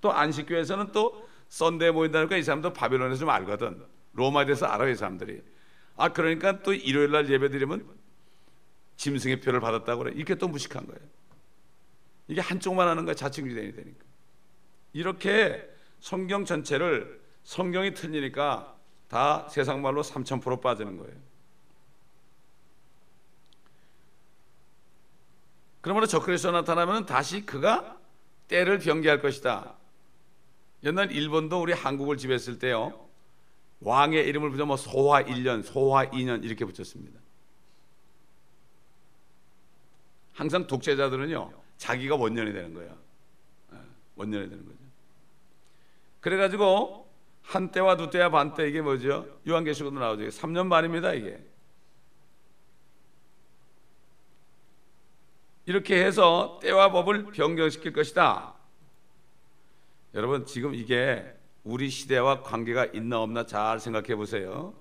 또 0.00 0.12
안식교에서는 0.12 0.90
또 0.90 1.28
썬데에 1.48 1.92
모인다니까 1.92 2.36
이 2.36 2.42
사람도 2.42 2.72
바빌론에서 2.72 3.20
좀 3.20 3.30
알거든. 3.30 3.80
로마에 4.14 4.46
대해서 4.46 4.66
알아요 4.66 4.90
이 4.90 4.96
사람들이. 4.96 5.40
아 5.96 6.12
그러니까 6.12 6.62
또 6.62 6.72
일요일 6.72 7.10
날 7.10 7.30
예배 7.30 7.50
드리면 7.50 7.88
짐승의 8.96 9.40
표를 9.40 9.60
받았다고 9.60 10.04
그래. 10.04 10.12
이게 10.16 10.34
또 10.34 10.48
무식한 10.48 10.86
거예요. 10.86 11.00
이게 12.28 12.40
한쪽만 12.40 12.88
하는 12.88 13.04
거야. 13.04 13.14
자칭 13.14 13.46
유대인이 13.46 13.74
되니까. 13.74 14.04
이렇게 14.92 15.68
성경 16.00 16.44
전체를 16.44 17.20
성경이 17.44 17.94
틀리니까 17.94 18.76
다 19.08 19.48
세상 19.48 19.82
말로 19.82 20.02
3000% 20.02 20.60
빠지는 20.60 20.96
거예요. 20.96 21.14
그러므로 25.80 26.06
적그리스도 26.06 26.50
나타나면 26.50 27.04
다시 27.04 27.44
그가 27.44 27.98
때를 28.48 28.78
변개할 28.78 29.20
것이다. 29.20 29.74
옛날 30.84 31.12
일본도 31.12 31.60
우리 31.60 31.72
한국을 31.72 32.16
지배했을 32.16 32.58
때요. 32.58 33.03
왕의 33.84 34.26
이름을 34.26 34.50
붙여 34.50 34.64
뭐 34.66 34.76
소화 34.76 35.22
1년, 35.22 35.62
소화 35.62 36.06
2년 36.10 36.42
이렇게 36.42 36.64
붙였습니다. 36.64 37.20
항상 40.32 40.66
독재자들은요 40.66 41.52
자기가 41.76 42.16
원년이 42.16 42.52
되는 42.52 42.74
거야. 42.74 42.96
예, 43.72 43.76
원년이 44.16 44.48
되는 44.48 44.64
거죠. 44.64 44.78
그래가지고 46.20 47.08
한 47.42 47.70
때와 47.70 47.96
두 47.96 48.10
때와 48.10 48.30
반 48.30 48.54
때 48.54 48.68
이게 48.68 48.80
뭐죠? 48.80 49.26
요한계시록도 49.46 50.00
나오죠. 50.00 50.28
3년 50.28 50.70
반입니다 50.70 51.12
이게. 51.12 51.38
이렇게 55.66 56.02
해서 56.04 56.58
때와 56.62 56.90
법을 56.90 57.32
변경시킬 57.32 57.92
것이다. 57.92 58.54
여러분 60.14 60.46
지금 60.46 60.74
이게 60.74 61.34
우리 61.64 61.88
시대와 61.88 62.42
관계가 62.42 62.86
있나 62.86 63.20
없나 63.22 63.46
잘 63.46 63.80
생각해 63.80 64.14
보세요. 64.16 64.74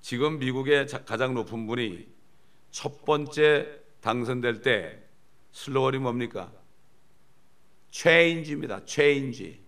지금 0.00 0.38
미국의 0.38 0.86
가장 1.04 1.34
높은 1.34 1.66
분이 1.66 2.08
첫 2.70 3.04
번째 3.04 3.80
당선될 4.00 4.62
때 4.62 5.02
슬로건이 5.52 5.98
뭡니까? 5.98 6.52
Change입니다. 7.90 8.84
Change. 8.84 9.64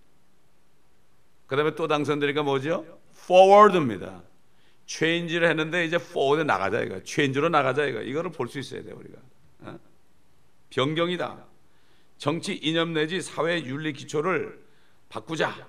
그다음에 1.47 1.75
또 1.75 1.87
당선되니까 1.89 2.43
뭐죠? 2.43 3.01
forward입니다. 3.13 4.23
Change를 4.87 5.49
했는데 5.49 5.85
이제 5.85 5.97
forward 5.97 6.45
나가자 6.47 6.83
이거. 6.83 7.03
Change로 7.03 7.49
나가자 7.51 7.85
이거. 7.85 8.01
이거를 8.01 8.31
볼 8.33 8.49
수 8.49 8.59
있어야 8.59 8.83
돼 8.83 8.93
우리가. 8.93 9.19
어? 9.61 9.79
변경이다. 10.71 11.45
정치 12.17 12.55
이념 12.55 12.93
내지 12.95 13.21
사회 13.21 13.63
윤리 13.65 13.93
기초를 13.93 14.63
바꾸자. 15.09 15.69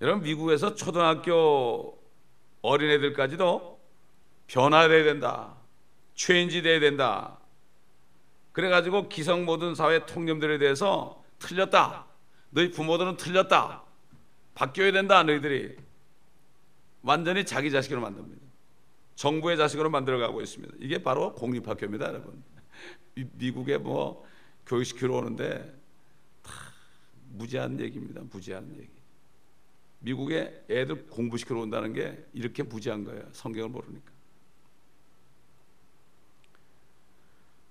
여러분 0.00 0.22
미국에서 0.22 0.74
초등학교 0.74 1.98
어린애들까지도 2.62 3.80
변화돼야 4.46 5.04
된다. 5.04 5.54
체인지 6.14 6.62
돼야 6.62 6.80
된다. 6.80 7.38
그래 8.52 8.68
가지고 8.68 9.08
기성 9.08 9.44
모든 9.44 9.74
사회 9.74 10.06
통념들에 10.06 10.58
대해서 10.58 11.22
틀렸다. 11.38 12.06
너희 12.50 12.70
부모들은 12.70 13.16
틀렸다. 13.16 13.82
바뀌어야 14.54 14.92
된다. 14.92 15.22
너희들이 15.22 15.76
완전히 17.02 17.44
자기 17.44 17.70
자식으로 17.70 18.00
만듭니다. 18.00 18.42
정부의 19.16 19.56
자식으로 19.56 19.90
만들어가고 19.90 20.40
있습니다. 20.40 20.74
이게 20.80 21.02
바로 21.02 21.34
공립학교입니다, 21.34 22.08
여러분. 22.08 22.42
미국에 23.14 23.78
뭐 23.78 24.24
교육시키러 24.66 25.14
오는데 25.16 25.78
다 26.42 26.52
무지한 27.30 27.78
얘기입니다. 27.80 28.22
무지한 28.30 28.74
얘기. 28.78 29.03
미국에 30.04 30.64
애들 30.68 31.06
공부시키러 31.06 31.60
온다는 31.60 31.94
게 31.94 32.22
이렇게 32.34 32.62
무지한 32.62 33.04
거예요. 33.04 33.26
성경을 33.32 33.70
모르니까. 33.70 34.12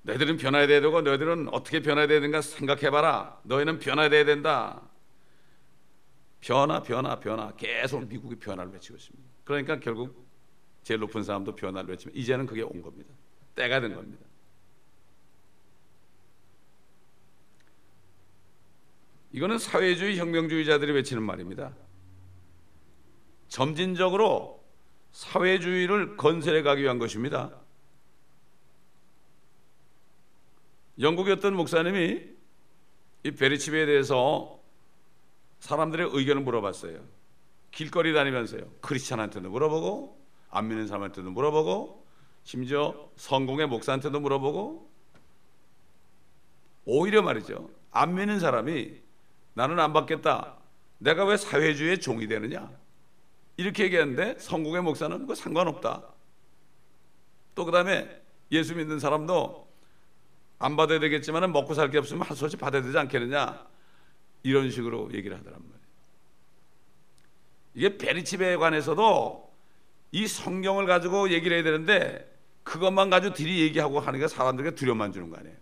너희들은 0.02 0.38
변화해야 0.38 0.68
되고 0.68 1.02
너희들은 1.02 1.50
어떻게 1.50 1.80
변화해야 1.82 2.08
되는가 2.08 2.42
생각해봐라. 2.42 3.42
너희는 3.44 3.80
변화해야 3.80 4.26
된다. 4.26 4.82
변화, 6.42 6.82
변화, 6.82 7.20
변화. 7.20 7.52
계속 7.56 8.06
미국이 8.08 8.36
변화를 8.36 8.74
외치고 8.74 8.98
있습니다. 8.98 9.30
그러니까 9.46 9.80
결국 9.80 10.28
제일 10.82 11.00
높은 11.00 11.24
사람도 11.24 11.56
변화를 11.56 11.92
외치면 11.92 12.16
이제는 12.16 12.48
그게 12.48 12.64
온 12.64 12.82
겁니다. 12.82 13.14
때가 13.56 13.80
된 13.80 13.94
겁니다. 13.94 14.26
이거는 19.32 19.58
사회주의 19.60 20.18
혁명주의자들이 20.18 20.92
외치는 20.94 21.24
말입니다. 21.24 21.74
점진적으로 23.54 24.64
사회주의를 25.12 26.18
건설해 26.18 26.64
가기 26.64 26.82
위한 26.82 26.98
것입니다. 26.98 27.52
영국의 31.00 31.36
어떤 31.36 31.56
목사님이 31.56 32.24
이 33.26 33.32
베리치베에 33.32 33.86
대해서 33.86 34.60
사람들의 35.60 36.10
의견을 36.14 36.42
물어봤어요. 36.42 37.00
길거리 37.70 38.12
다니면서요. 38.16 38.72
크리스찬한테도 38.82 39.52
물어보고 39.52 40.20
안 40.50 40.68
믿는 40.68 40.88
사람한테도 40.88 41.30
물어보고 41.30 42.08
심지어 42.42 43.08
성공의 43.18 43.68
목사한테도 43.68 44.20
물어보고 44.20 44.92
오히려 46.86 47.22
말이죠. 47.22 47.70
안 47.92 48.16
믿는 48.16 48.40
사람이 48.40 49.00
나는 49.54 49.80
안 49.80 49.94
받겠다. 49.94 50.58
내가 50.98 51.24
왜 51.26 51.38
사회주의의 51.38 52.00
종이 52.00 52.26
되느냐? 52.26 52.83
이렇게 53.58 53.84
얘기하는데 53.86 54.40
성공의 54.40 54.82
목사는 54.82 55.26
그 55.28 55.36
상관없다. 55.36 56.04
또 57.56 57.66
그다음에 57.66 58.22
예수 58.52 58.76
믿는 58.76 59.00
사람도 59.00 59.72
안 60.60 60.76
받아야 60.76 61.00
되겠지만 61.00 61.52
먹고 61.52 61.74
살 61.74 61.90
게 61.90 61.98
없으면 61.98 62.24
한 62.24 62.36
소씩 62.36 62.60
받아야 62.60 62.82
되지 62.82 62.98
않겠느냐? 62.98 63.68
이런 64.44 64.72
식으로 64.72 65.10
얘기를 65.14 65.38
하더란 65.38 65.60
말이에요. 65.60 65.84
이게 67.76 67.98
베리치베에 67.98 68.58
관해서도 68.58 69.52
이 70.12 70.28
성경을 70.28 70.86
가지고 70.86 71.32
얘기를 71.32 71.58
해야 71.58 71.64
되는데 71.64 72.32
그것만 72.64 73.10
가지고 73.10 73.34
들이 73.34 73.62
얘기하고 73.62 74.00
게 74.20 74.28
사람들에게 74.28 74.76
두려움만 74.76 75.12
주는 75.12 75.30
거 75.30 75.38
아니에요. 75.38 75.56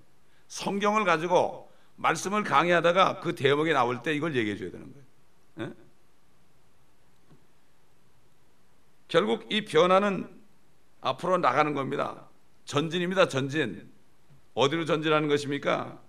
성경을 0.47 1.05
가지고 1.05 1.71
말씀을 1.95 2.43
강의하다가 2.43 3.19
그 3.21 3.35
대목이 3.35 3.73
나올 3.73 4.01
때 4.03 4.13
이걸 4.13 4.35
얘기해 4.35 4.57
줘야 4.57 4.71
되는 4.71 4.91
거예요. 4.91 5.71
에? 5.71 5.73
결국 9.11 9.51
이 9.51 9.65
변화는 9.65 10.25
앞으로 11.01 11.37
나가는 11.37 11.73
겁니다. 11.73 12.29
전진입니다. 12.63 13.27
전진. 13.27 13.91
어디로 14.53 14.85
전진하는 14.85 15.27
것입니까? 15.27 16.01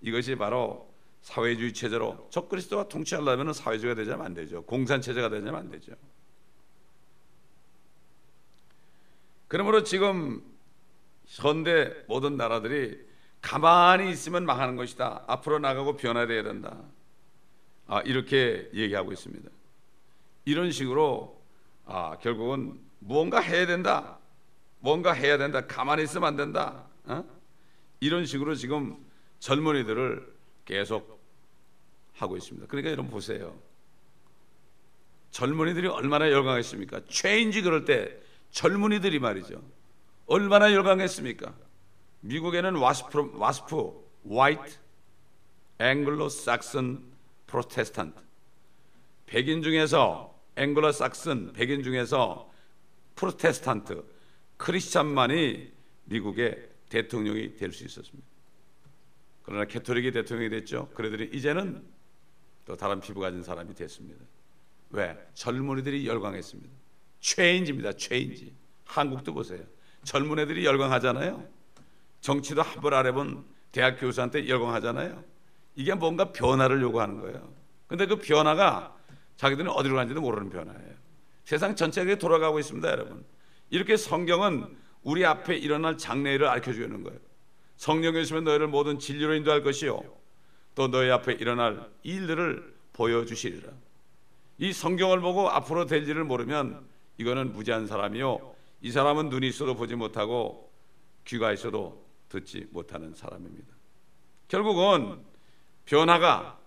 이것이 0.00 0.36
바로 0.36 0.94
사회주의 1.22 1.72
체제로 1.72 2.28
적그리스도가 2.30 2.86
통치하려면 2.86 3.52
사회주의가 3.52 3.96
되자면 3.96 4.26
안 4.26 4.32
되죠. 4.32 4.62
공산 4.62 5.00
체제가 5.00 5.28
되자면 5.28 5.56
안 5.56 5.70
되죠. 5.72 5.94
그러므로 9.48 9.82
지금 9.82 10.40
현대 11.24 11.92
모든 12.06 12.36
나라들이 12.36 12.96
가만히 13.40 14.08
있으면 14.12 14.46
망하는 14.46 14.76
것이다. 14.76 15.24
앞으로 15.26 15.58
나가고 15.58 15.96
변화돼야 15.96 16.44
된다. 16.44 16.80
아, 17.88 18.02
이렇게 18.02 18.70
얘기하고 18.72 19.10
있습니다. 19.10 19.50
이런 20.44 20.70
식으로 20.70 21.35
아, 21.86 22.18
결국은 22.20 22.78
무언가 22.98 23.40
해야 23.40 23.66
된다. 23.66 24.18
뭔가 24.80 25.12
해야 25.12 25.38
된다. 25.38 25.66
가만히 25.66 26.02
있으면 26.02 26.28
안 26.28 26.36
된다. 26.36 26.84
어? 27.04 27.24
이런 28.00 28.26
식으로 28.26 28.54
지금 28.54 28.96
젊은이들을 29.38 30.34
계속 30.64 31.20
하고 32.14 32.36
있습니다. 32.36 32.66
그러니까 32.66 32.90
여러분 32.90 33.10
보세요. 33.10 33.56
젊은이들이 35.30 35.86
얼마나 35.88 36.30
열광했습니까? 36.30 37.02
Change 37.08 37.62
그럴 37.62 37.84
때 37.84 38.16
젊은이들이 38.50 39.18
말이죠. 39.18 39.62
얼마나 40.26 40.72
열광했습니까? 40.72 41.54
미국에는 42.20 42.76
WASP, 42.76 43.32
WASP 43.34 44.06
White 44.30 44.78
Anglo-Saxon 45.78 47.02
Protestant 47.46 48.18
백인 49.26 49.62
중에서 49.62 50.35
Anglo-Saxon 50.56 51.52
백인 51.52 51.82
중에서 51.82 52.50
Protestant 53.14 54.04
Christian만이 54.56 55.72
미국의 56.04 56.68
대통령이 56.88 57.56
될 57.56 57.72
수 57.72 57.84
있었습니다. 57.84 58.26
그러나 59.42 59.64
Catholic이 59.64 60.12
대통령이 60.12 60.50
됐죠. 60.50 60.88
그래들이 60.94 61.30
이제는 61.36 61.84
또 62.64 62.76
다른 62.76 63.00
피부 63.00 63.20
가진 63.20 63.42
사람이 63.42 63.74
됐습니다. 63.74 64.24
왜? 64.90 65.16
젊은이들이 65.34 66.06
열광했습니다. 66.06 66.70
체인지입니다. 67.20 67.92
체인지. 67.92 68.54
한국도 68.84 69.34
보세요. 69.34 69.62
젊은 70.04 70.38
애들이 70.38 70.64
열광하잖아요. 70.64 71.46
정치도 72.20 72.62
한번안 72.62 73.06
해본 73.06 73.44
대학 73.72 74.00
교수한테 74.00 74.48
열광하잖아요. 74.48 75.22
이게 75.74 75.94
뭔가 75.94 76.32
변화를 76.32 76.80
요구하는 76.82 77.20
거예요. 77.20 77.52
근데 77.86 78.06
그 78.06 78.16
변화가 78.16 78.95
자기들은 79.36 79.70
어디로 79.70 79.94
가는지도 79.94 80.20
모르는 80.20 80.50
변화예요. 80.50 80.94
세상 81.44 81.76
전체가 81.76 82.16
돌아가고 82.16 82.58
있습니다, 82.58 82.88
여러분. 82.90 83.24
이렇게 83.70 83.96
성경은 83.96 84.76
우리 85.02 85.24
앞에 85.24 85.56
일어날 85.56 85.96
장래를 85.96 86.46
알려 86.46 86.72
주는 86.72 87.02
거예요. 87.02 87.18
성령이 87.76 88.22
있으면 88.22 88.44
너희를 88.44 88.66
모든 88.66 88.98
진리로 88.98 89.34
인도할 89.34 89.62
것이요. 89.62 90.00
또 90.74 90.88
너희 90.88 91.10
앞에 91.10 91.34
일어날 91.34 91.88
일들을 92.02 92.74
보여주시리라. 92.92 93.70
이 94.58 94.72
성경을 94.72 95.20
보고 95.20 95.48
앞으로 95.48 95.86
될 95.86 96.08
일을 96.08 96.24
모르면 96.24 96.86
이거는 97.18 97.52
무지한 97.52 97.86
사람이요. 97.86 98.54
이 98.82 98.90
사람은 98.90 99.28
눈이 99.28 99.48
있어도 99.48 99.74
보지 99.74 99.94
못하고 99.94 100.72
귀가 101.24 101.52
있어도 101.52 102.04
듣지 102.28 102.66
못하는 102.70 103.14
사람입니다. 103.14 103.74
결국은 104.48 105.20
변화가 105.84 106.58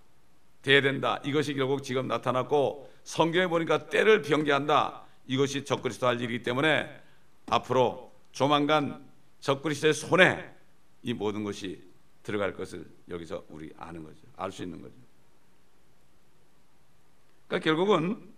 돼야 0.61 0.81
된다. 0.81 1.19
이것이 1.23 1.53
결국 1.53 1.83
지금 1.83 2.07
나타났고 2.07 2.91
성경에 3.03 3.47
보니까 3.47 3.89
때를 3.89 4.21
변개한다. 4.21 5.03
이것이 5.27 5.63
적그리스도 5.63 6.07
할 6.07 6.19
일이기 6.19 6.43
때문에 6.43 6.89
앞으로 7.47 8.11
조만간 8.31 9.07
적그리스도의 9.39 9.93
손에 9.93 10.55
이 11.03 11.13
모든 11.13 11.43
것이 11.43 11.81
들어갈 12.23 12.53
것을 12.53 12.85
여기서 13.09 13.45
우리 13.49 13.71
아는 13.77 14.03
거죠. 14.03 14.17
알 14.35 14.51
수 14.51 14.63
있는 14.63 14.81
거죠. 14.81 14.93
그러니까 17.47 17.63
결국은 17.63 18.29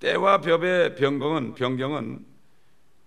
때와 0.00 0.40
벽의 0.40 0.96
변경은 0.96 1.54
변경은 1.54 2.26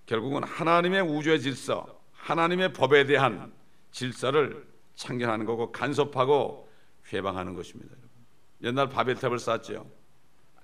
결국은 0.06 0.44
하나님의 0.44 1.02
우주의 1.02 1.42
질서, 1.42 2.00
하나님의 2.14 2.74
법에 2.74 3.06
대한 3.06 3.52
질서를 3.92 4.66
창견하는 4.96 5.46
거고 5.46 5.72
간섭하고 5.72 6.70
회방하는 7.12 7.54
것입니다. 7.54 7.96
옛날 8.64 8.90
바벨탑을 8.90 9.40
쌓았죠. 9.40 9.90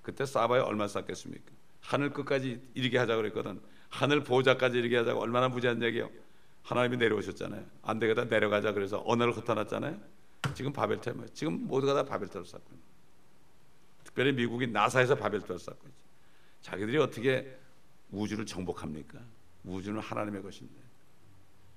그때 0.02 0.26
쌓아봐야 0.26 0.64
얼마 0.64 0.88
쌓겠습니까? 0.88 1.52
하늘 1.82 2.12
끝까지 2.12 2.62
이르게 2.74 2.98
하자 2.98 3.16
그랬거든. 3.16 3.62
하늘 3.90 4.24
보호자까지 4.24 4.78
이르게 4.78 4.98
하자고 4.98 5.20
얼마나 5.22 5.50
무지한 5.50 5.82
얘기요. 5.84 6.10
하나님이 6.64 6.98
내려오셨잖아요. 6.98 7.66
안 7.82 8.00
되겠다 8.00 8.26
내려가자 8.26 8.72
그래서 8.72 9.04
언어를 9.06 9.36
흩어놨잖아요. 9.36 10.00
지금 10.54 10.72
바벨탑 10.74 11.16
지금 11.34 11.68
모두가 11.68 11.94
다 11.94 12.04
바벨탑을 12.04 12.46
쌓고 12.46 12.64
있는 12.70 12.82
특별히 14.04 14.32
미국이 14.34 14.68
나사에서 14.68 15.16
바벨탑을 15.16 15.60
쌓고 15.60 15.80
있죠. 15.88 16.06
자기들이 16.62 16.98
어떻게 16.98 17.58
우주를 18.12 18.46
정복합니까? 18.46 19.20
우주는 19.64 20.00
하나님의 20.00 20.42
것인데 20.42 20.74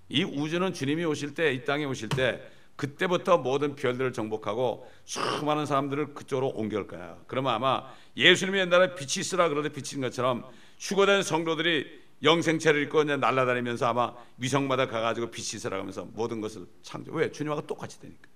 이 0.09 0.23
우주는 0.25 0.73
주님이 0.73 1.05
오실 1.05 1.35
때 1.35 1.55
이 1.55 1.65
땅에 1.65 1.85
오실 1.85 2.09
때 2.11 2.47
그때부터 2.77 3.39
모든 3.39 3.77
별들을 3.77 4.13
정복하고 4.13 4.91
수많은 5.05 5.67
사람들을 5.67 6.15
그쪽으로 6.15 6.49
옮겨올 6.49 6.87
거야. 6.87 7.17
그러면 7.27 7.55
아마 7.55 7.85
예수님이 8.17 8.59
옛날에 8.61 8.95
빛이 8.95 9.21
있으라 9.21 9.49
그러되 9.49 9.69
비친 9.71 10.01
것처럼 10.01 10.45
휴거된 10.81 11.23
성도들이 11.23 12.03
영생체를 12.23 12.83
입고 12.85 13.03
이제 13.03 13.17
날아다니면서 13.17 13.87
아마 13.87 14.15
위성마다 14.39 14.87
가가지고 14.89 15.31
빛이 15.31 15.57
있으라 15.57 15.79
하면서 15.79 16.05
모든 16.15 16.41
것을 16.41 16.67
창조. 16.83 17.13
왜? 17.13 17.31
주님하고 17.31 17.67
똑같이 17.67 18.01
되니까. 18.01 18.29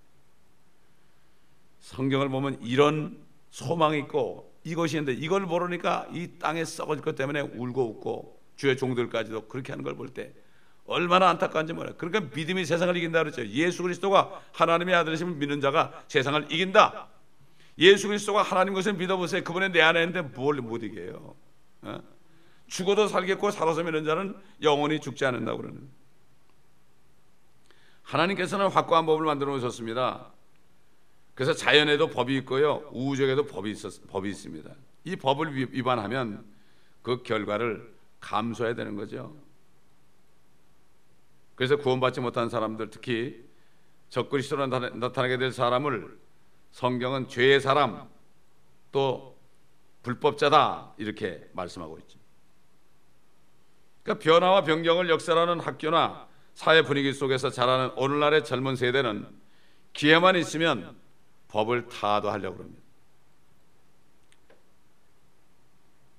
성경을 1.81 2.29
보면 2.29 2.61
이런 2.63 3.19
소망이 3.51 3.99
있고 4.01 4.53
이것이 4.63 4.99
있는데 4.99 5.19
이걸 5.21 5.43
모르니까 5.47 6.07
이 6.13 6.39
땅에 6.39 6.65
썩어질 6.65 7.03
것 7.03 7.15
때문에 7.17 7.41
울고 7.41 7.89
웃고 7.91 8.39
주의 8.57 8.77
종들까지도 8.77 9.49
그렇게 9.49 9.73
하는 9.73 9.85
걸 9.85 9.95
볼 9.97 10.09
때 10.13 10.33
얼마나 10.89 11.29
안타까운지 11.29 11.75
몰라요. 11.75 11.95
그러니까 11.99 12.35
믿음이 12.35 12.65
세상을 12.65 12.97
이긴다 12.97 13.19
그랬죠. 13.23 13.47
예수 13.47 13.83
그리스도가 13.83 14.41
하나님의 14.53 14.95
아들이심을 14.95 15.35
믿는 15.35 15.61
자가 15.61 15.93
세상을 16.09 16.51
이긴다. 16.51 17.09
예수 17.79 18.09
그리스도가 18.09 18.43
하나님 18.43 18.73
것을 18.75 18.95
믿어보세요. 18.95 19.45
그분의 19.45 19.71
내 19.71 19.83
안에 19.83 20.03
있는데 20.03 20.23
뭘 20.23 20.57
못 20.61 20.83
이겨요. 20.83 21.37
어? 21.83 22.01
죽어도 22.67 23.07
살겠고 23.07 23.51
살아서 23.51 23.83
믿는 23.83 24.05
자는 24.05 24.35
영원히 24.63 24.99
죽지 25.01 25.25
않는다고 25.27 25.59
그러는. 25.59 25.89
하나님께서는 28.03 28.69
확고한 28.69 29.05
법을 29.05 29.27
만들어 29.27 29.53
놓으셨습니다. 29.53 30.33
그래서 31.35 31.53
자연에도 31.53 32.09
법이 32.09 32.35
있고요. 32.39 32.89
우주에도 32.93 33.45
법이 33.47 33.71
있었, 33.71 34.07
법이 34.09 34.31
있습니다. 34.31 34.71
이 35.05 35.17
법을 35.17 35.55
위반하면 35.75 36.45
그 37.03 37.23
결과를 37.23 37.95
감수해야 38.21 38.75
되는 38.75 38.97
거죠. 38.97 39.37
그래서 41.59 41.77
구원받지 41.77 42.21
못한 42.21 42.49
사람들 42.49 42.91
특히 42.91 43.45
적그리스도로 44.11 44.69
나타나게 44.69 45.39
될 45.39 45.51
사람을 45.51 46.17
성경은 46.71 47.27
죄의 47.27 47.61
사람 47.61 48.09
또 48.93 49.37
불법자다 50.05 50.95
이렇게 50.99 51.51
말씀하고 51.55 51.99
있죠. 51.99 52.17
그러니까 54.05 54.23
변화와 54.23 54.63
변경을 54.63 55.11
역설하는 55.11 55.59
학교나 55.59 56.29
사회 56.55 56.83
분위기 56.83 57.13
속에서 57.13 57.51
자라는 57.51 57.91
오늘날의 57.97 58.45
젊은 58.45 58.77
세대는 58.77 59.27
기회만 59.95 60.37
있으면 60.37 60.97
법을 61.49 61.89
타도하려고 61.89 62.63
합니다. 62.63 62.83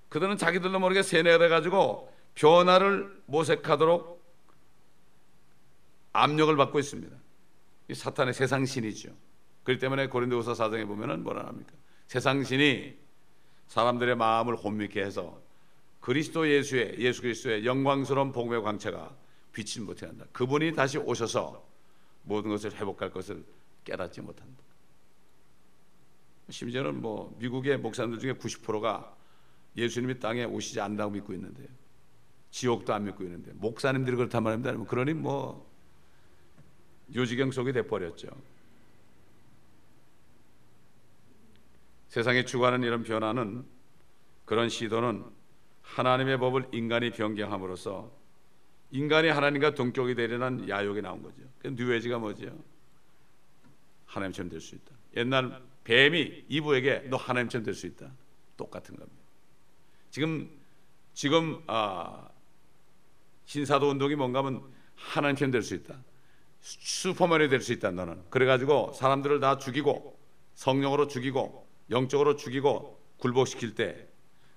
그들은 0.09 0.35
자기들도 0.35 0.79
모르게 0.79 1.01
세뇌돼 1.01 1.47
가지고 1.47 2.13
변화를 2.35 3.21
모색하도록 3.27 4.18
압력을 6.13 6.55
받고 6.55 6.79
있습니다. 6.79 7.15
이 7.89 7.93
사탄의 7.93 8.33
세상 8.33 8.65
신이죠. 8.65 9.09
그렇기 9.63 9.79
때문에 9.79 10.07
고린도후서 10.07 10.55
사정에 10.55 10.85
보면은 10.85 11.23
뭐라 11.23 11.45
합니까? 11.47 11.73
세상 12.07 12.43
신이 12.43 12.95
사람들의 13.67 14.15
마음을 14.15 14.55
혼미케 14.55 15.01
해서 15.01 15.39
그리스도 15.99 16.49
예수의 16.49 16.95
예수 16.99 17.21
그리스도의 17.21 17.65
영광스러운 17.65 18.31
복음의 18.31 18.63
광채가 18.63 19.15
비치지 19.51 19.81
못해 19.81 20.05
한다. 20.05 20.25
그분이 20.31 20.73
다시 20.73 20.97
오셔서 20.97 21.67
모든 22.23 22.51
것을 22.51 22.73
회복할 22.73 23.11
것을 23.11 23.43
깨닫지 23.83 24.21
못한다. 24.21 24.63
심지어는 26.49 27.01
뭐 27.01 27.35
미국의 27.39 27.77
목사님들 27.77 28.19
중에 28.19 28.33
90%가 28.33 29.15
예수님이 29.77 30.19
땅에 30.19 30.45
오시지 30.45 30.81
않는다고 30.81 31.11
믿고 31.11 31.33
있는데 31.33 31.67
지옥도 32.51 32.93
안 32.93 33.03
믿고 33.03 33.23
있는데 33.23 33.51
목사님들이 33.53 34.15
그렇단 34.15 34.43
말입니다. 34.43 34.75
그러니 34.85 35.13
뭐 35.13 35.68
요지경 37.15 37.51
속이 37.51 37.71
돼 37.73 37.85
버렸죠. 37.85 38.27
세상에 42.07 42.43
추구하는 42.45 42.83
이런 42.83 43.03
변화는 43.03 43.65
그런 44.45 44.69
시도는 44.69 45.23
하나님의 45.83 46.39
법을 46.39 46.69
인간이 46.71 47.11
변경함으로써 47.11 48.11
인간이 48.91 49.29
하나님과 49.29 49.75
동격이 49.75 50.15
되려는 50.15 50.67
야욕이 50.67 51.01
나온 51.01 51.21
거죠. 51.21 51.37
그 51.59 51.67
뉴에지가 51.67 52.17
뭐죠? 52.17 52.57
하나님처럼 54.07 54.49
될 54.49 54.59
수 54.59 54.75
있다. 54.75 54.91
옛날 55.17 55.61
뱀이 55.83 56.45
이브에게 56.47 57.07
너 57.09 57.17
하나님처럼 57.17 57.63
될 57.63 57.75
수 57.75 57.85
있다. 57.85 58.11
똑같은 58.57 58.95
겁니다. 58.95 59.19
지금 60.09 60.49
지금 61.13 61.61
아, 61.67 62.27
신사도 63.45 63.89
운동이 63.89 64.15
뭔가 64.15 64.39
하면 64.39 64.63
하나님처럼 64.95 65.51
될 65.51 65.61
수 65.61 65.75
있다. 65.75 65.95
슈퍼맨이 66.61 67.49
될 67.49 67.61
수 67.61 67.73
있다 67.73 67.91
너는. 67.91 68.23
그래가지고 68.29 68.93
사람들을 68.93 69.39
다 69.39 69.57
죽이고 69.57 70.17
성령으로 70.55 71.07
죽이고 71.07 71.67
영적으로 71.89 72.35
죽이고 72.35 72.99
굴복시킬 73.17 73.75
때 73.75 74.07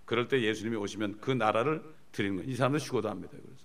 그럴 0.05 0.29
때 0.29 0.43
예수님이 0.43 0.77
오시면 0.77 1.21
그 1.21 1.31
나라를 1.31 1.83
드리는 2.11 2.37
거예요. 2.37 2.51
이 2.51 2.55
사람들 2.55 2.81
죽어도 2.81 3.09
합니다. 3.09 3.33
그래서 3.33 3.63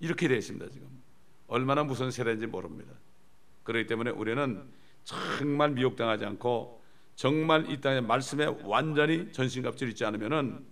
이렇게 0.00 0.28
되어 0.28 0.38
있습니다 0.38 0.70
지금. 0.70 0.88
얼마나 1.46 1.84
무서운 1.84 2.10
세대인지 2.10 2.46
모릅니다. 2.46 2.92
그렇기 3.64 3.86
때문에 3.86 4.10
우리는 4.10 4.62
정말 5.04 5.70
미혹당하지 5.70 6.24
않고 6.24 6.82
정말 7.14 7.70
이 7.70 7.80
땅의 7.80 8.02
말씀에 8.02 8.46
완전히 8.64 9.32
전신갑질 9.32 9.88
있지 9.90 10.04
않으면은 10.04 10.64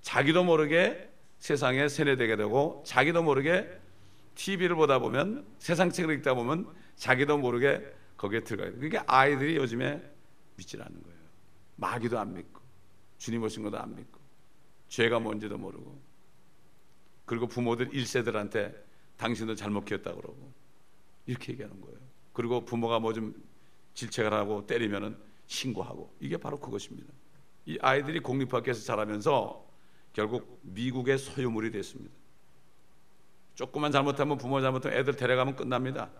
자기도 0.00 0.44
모르게 0.44 1.10
세상에 1.38 1.88
세뇌되게 1.88 2.36
되고 2.36 2.82
자기도 2.86 3.22
모르게 3.22 3.68
TV를 4.36 4.76
보다 4.76 4.98
보면 4.98 5.46
세상 5.58 5.90
책을 5.90 6.14
읽다 6.16 6.34
보면 6.34 6.72
자기도 6.94 7.36
모르게 7.36 7.84
거기에 8.16 8.40
들어가요. 8.40 8.74
그러니까 8.74 9.04
아이들이 9.06 9.56
요즘에 9.56 10.00
믿질 10.56 10.80
않는 10.80 11.02
거예요. 11.02 11.18
마귀도 11.76 12.18
안 12.18 12.32
믿고 12.32 12.60
주님 13.18 13.42
오신 13.42 13.64
것도 13.64 13.78
안 13.78 13.94
믿고 13.94 14.20
죄가 14.88 15.18
뭔지도 15.18 15.58
모르고 15.58 16.00
그리고 17.24 17.48
부모들 17.48 17.90
1세들한테 17.90 18.74
당신도 19.16 19.56
잘못 19.56 19.84
키웠다 19.84 20.14
그러고 20.14 20.52
이렇게 21.26 21.52
얘기하는 21.52 21.80
거예요. 21.80 21.98
그리고 22.32 22.64
부모가 22.64 23.00
뭐 23.00 23.12
좀 23.12 23.34
질책을 23.96 24.32
하고 24.32 24.66
때리면은 24.66 25.16
신고하고 25.46 26.14
이게 26.20 26.36
바로 26.36 26.60
그것입니다. 26.60 27.12
이 27.64 27.78
아이들이 27.80 28.20
공립학교에서 28.20 28.84
자라면서 28.84 29.66
결국 30.12 30.60
미국의 30.62 31.18
소유물이 31.18 31.70
됐습니다. 31.72 32.14
조금만 33.56 33.90
잘못하면 33.90 34.36
부모 34.36 34.60
잘못하면 34.60 34.96
애들 34.98 35.16
데려가면 35.16 35.56
끝납니다. 35.56 36.10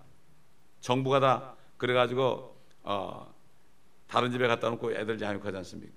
정부가 0.80 1.20
다 1.20 1.54
그래가지고 1.76 2.56
어, 2.82 3.34
다른 4.08 4.32
집에 4.32 4.46
갖다 4.48 4.70
놓고 4.70 4.92
애들 4.92 5.20
양육하지 5.20 5.56
않습니까? 5.58 5.94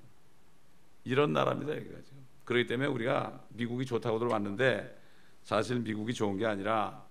이런 1.05 1.31
나라입니다 1.33 1.75
여기가 1.77 2.01
지금. 2.03 2.25
그렇기 2.43 2.67
때문에 2.67 2.89
우리가 2.89 3.41
미국이 3.49 3.85
좋다고들 3.85 4.27
왔는데 4.27 4.99
사실 5.43 5.79
미국이 5.79 6.13
좋은 6.13 6.37
게 6.37 6.45
아니라 6.45 7.05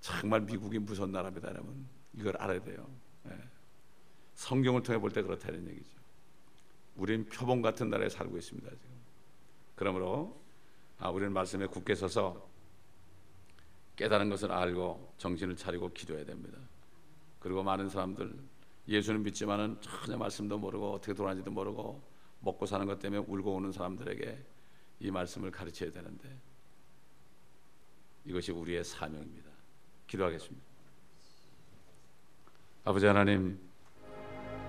정말 0.00 0.40
미국이 0.40 0.78
무서운 0.78 1.10
나라입니다 1.10 1.48
여러분. 1.48 1.86
이걸 2.14 2.36
알아야 2.36 2.62
돼요. 2.62 2.86
네. 3.24 3.32
성경을 4.34 4.82
통해 4.84 4.98
볼 5.00 5.10
때 5.10 5.20
그렇다는 5.20 5.68
얘기죠. 5.68 5.98
우리는 6.94 7.28
표본 7.28 7.60
같은 7.60 7.90
나라에 7.90 8.08
살고 8.08 8.38
있습니다 8.38 8.70
지금. 8.70 8.90
그러므로 9.74 10.40
아, 10.98 11.10
우리는 11.10 11.32
말씀에 11.32 11.66
굳게 11.66 11.96
서서 11.96 12.47
깨달은 13.98 14.30
것을 14.30 14.52
알고 14.52 15.14
정신을 15.18 15.56
차리고 15.56 15.92
기도해야 15.92 16.24
됩니다. 16.24 16.56
그리고 17.40 17.64
많은 17.64 17.88
사람들 17.88 18.32
예수는 18.86 19.24
믿지만은 19.24 19.76
전혀 19.80 20.16
말씀도 20.16 20.56
모르고 20.56 20.92
어떻게 20.92 21.12
돌아가는지도 21.12 21.50
모르고 21.50 22.00
먹고 22.40 22.64
사는 22.64 22.86
것 22.86 23.00
때문에 23.00 23.24
울고 23.26 23.54
오는 23.54 23.72
사람들에게 23.72 24.44
이 25.00 25.10
말씀을 25.10 25.50
가르쳐야 25.50 25.90
되는데 25.90 26.40
이것이 28.24 28.52
우리의 28.52 28.84
사명입니다. 28.84 29.50
기도하겠습니다. 30.06 30.64
아버지 32.84 33.04
하나님 33.06 33.58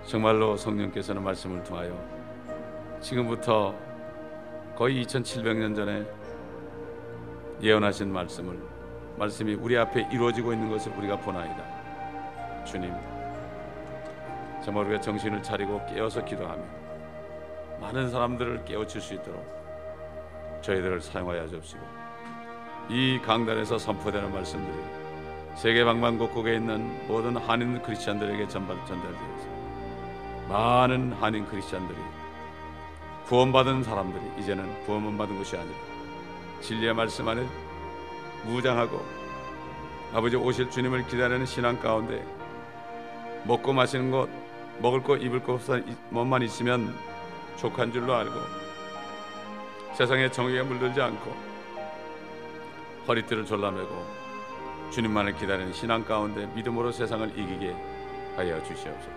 정말로 0.07 0.57
성령께서는 0.57 1.23
말씀을 1.23 1.63
통하여 1.63 2.99
지금부터 2.99 3.77
거의 4.75 5.05
2700년 5.05 5.75
전에 5.75 6.03
예언하신 7.61 8.11
말씀을 8.11 8.78
말씀이 9.19 9.53
우리 9.55 9.77
앞에 9.77 10.07
이루어지고 10.11 10.53
있는 10.53 10.69
것을 10.69 10.93
우리가 10.93 11.17
보나이다. 11.17 11.61
주님 12.63 12.93
우리가 14.65 15.01
정신을 15.01 15.43
차리고 15.43 15.81
깨어서 15.87 16.23
기도하며 16.23 16.63
많은 17.81 18.09
사람들을 18.09 18.65
깨우칠 18.65 19.01
수 19.01 19.15
있도록 19.15 19.43
저희들을 20.61 21.01
사용하여 21.01 21.47
주옵시고 21.47 21.81
이 22.89 23.19
강단에서 23.23 23.77
선포되는 23.77 24.31
말씀들이 24.31 24.77
세계 25.55 25.83
방방곡곡에 25.83 26.55
있는 26.55 27.07
모든 27.07 27.35
한인 27.35 27.81
크리스천들에게 27.81 28.47
전달 28.47 28.77
전달되어서 28.85 29.47
많은 30.49 31.13
한인 31.13 31.45
크리스천들이 31.47 31.97
구원받은 33.25 33.83
사람들이 33.83 34.23
이제는 34.39 34.85
구원만 34.85 35.17
받은 35.17 35.37
것이 35.37 35.57
아니라 35.57 35.75
진리의 36.61 36.93
말씀 36.93 37.27
안에 37.27 37.45
무장하고 38.45 39.03
아버지 40.13 40.35
오실 40.35 40.69
주님을 40.69 41.07
기다리는 41.07 41.45
신앙 41.45 41.79
가운데 41.79 42.25
먹고 43.45 43.73
마시는 43.73 44.11
것 44.11 44.27
먹을 44.79 45.03
것 45.03 45.17
입을 45.17 45.43
것만 45.43 46.41
있으면 46.43 46.95
족한 47.57 47.91
줄로 47.91 48.15
알고 48.15 48.33
세상의 49.95 50.31
정의에 50.31 50.63
물들지 50.63 51.01
않고 51.01 51.35
허리띠를 53.07 53.45
졸라매고 53.45 54.19
주님만을 54.91 55.35
기다리는 55.35 55.73
신앙 55.73 56.03
가운데 56.03 56.45
믿음으로 56.55 56.91
세상을 56.91 57.37
이기게 57.37 57.75
하여 58.35 58.63
주시옵소서. 58.63 59.11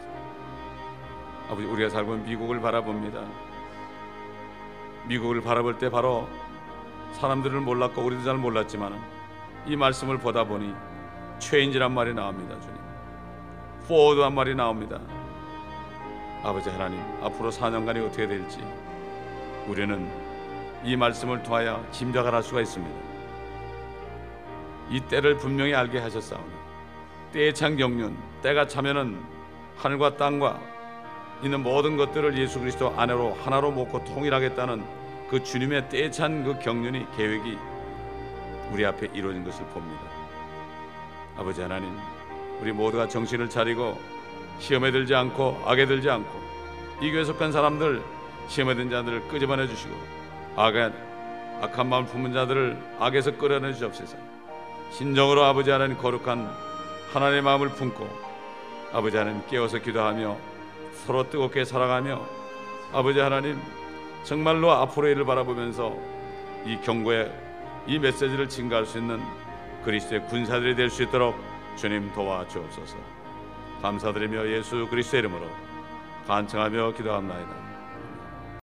아버지 1.48 1.66
우리가 1.66 1.90
살고 1.90 2.14
있는 2.14 2.28
미국을 2.28 2.60
바라봅니다. 2.60 3.22
미국을 5.06 5.40
바라볼 5.40 5.78
때 5.78 5.90
바로 5.90 6.28
사람들을 7.14 7.60
몰랐고 7.60 8.02
우리도 8.02 8.24
잘 8.24 8.36
몰랐지만 8.36 9.11
이 9.66 9.76
말씀을 9.76 10.18
보다 10.18 10.44
보니 10.44 10.74
체인지란 11.38 11.92
말이 11.92 12.14
나옵니다, 12.14 12.58
주님. 12.60 12.76
포워드한 13.86 14.34
말이 14.34 14.54
나옵니다. 14.54 14.98
아버지 16.42 16.68
하나님, 16.70 17.00
앞으로 17.22 17.50
4년간이 17.50 18.04
어떻게 18.04 18.26
될지 18.26 18.58
우리는 19.68 20.10
이 20.84 20.96
말씀을 20.96 21.42
통하여 21.42 21.84
짐작을 21.92 22.34
할 22.34 22.42
수가 22.42 22.60
있습니다. 22.60 22.94
이 24.90 25.00
때를 25.00 25.38
분명히 25.38 25.74
알게 25.74 26.00
하셨사오니 26.00 26.50
때의 27.32 27.54
찬 27.54 27.76
경륜, 27.76 28.16
때가 28.42 28.66
차면은 28.66 29.20
하늘과 29.76 30.16
땅과 30.16 30.60
있는 31.42 31.62
모든 31.62 31.96
것들을 31.96 32.36
예수 32.38 32.60
그리스도 32.60 32.92
안으로 32.96 33.34
하나로 33.44 33.70
먹고 33.70 34.04
통일하겠다는 34.04 34.84
그 35.30 35.42
주님의 35.42 35.88
때에 35.88 36.10
찬그 36.10 36.58
경륜이 36.58 37.06
계획이 37.16 37.56
우리 38.72 38.86
앞에 38.86 39.10
이루어진 39.12 39.44
것을 39.44 39.66
봅니다. 39.66 40.00
아버지 41.36 41.60
하나님, 41.60 41.94
우리 42.60 42.72
모두가 42.72 43.06
정신을 43.06 43.50
차리고 43.50 44.00
시험에 44.58 44.90
들지 44.90 45.14
않고 45.14 45.62
악에 45.66 45.86
들지 45.86 46.08
않고 46.08 46.30
이 47.02 47.10
교회 47.10 47.24
속한 47.24 47.52
사람들 47.52 48.02
시험에 48.48 48.74
든 48.74 48.88
자들을 48.88 49.28
끄집어내 49.28 49.66
주시고 49.66 49.94
악한 50.56 50.94
악한 51.60 51.88
마음 51.88 52.06
품은 52.06 52.32
자들을 52.32 52.76
악에서 52.98 53.36
끌어내 53.36 53.74
주옵소서. 53.74 54.16
신정으로 54.90 55.44
아버지 55.44 55.70
하나님 55.70 55.98
거룩한 55.98 56.50
하나님의 57.12 57.42
마음을 57.42 57.68
품고 57.68 58.08
아버지 58.92 59.16
하나님 59.16 59.42
깨어서 59.48 59.78
기도하며 59.78 60.36
서로 61.04 61.28
뜨겁게 61.28 61.64
사랑하며 61.64 62.20
아버지 62.92 63.20
하나님 63.20 63.60
정말로 64.24 64.70
앞으로의 64.72 65.12
일을 65.12 65.24
바라보면서 65.24 65.94
이 66.64 66.78
경고의 66.82 67.41
이 67.86 67.98
메시지를 67.98 68.48
증가할 68.48 68.86
수 68.86 68.98
있는 68.98 69.20
그리스도의 69.84 70.26
군사들이 70.28 70.76
될 70.76 70.90
수 70.90 71.02
있도록 71.02 71.34
주님 71.76 72.12
도와주옵소서. 72.12 72.96
감사드리며 73.82 74.46
예수 74.48 74.86
그리스도의 74.88 75.20
이름으로 75.20 75.48
간청하며 76.26 76.92
기도합나이다. 76.92 77.71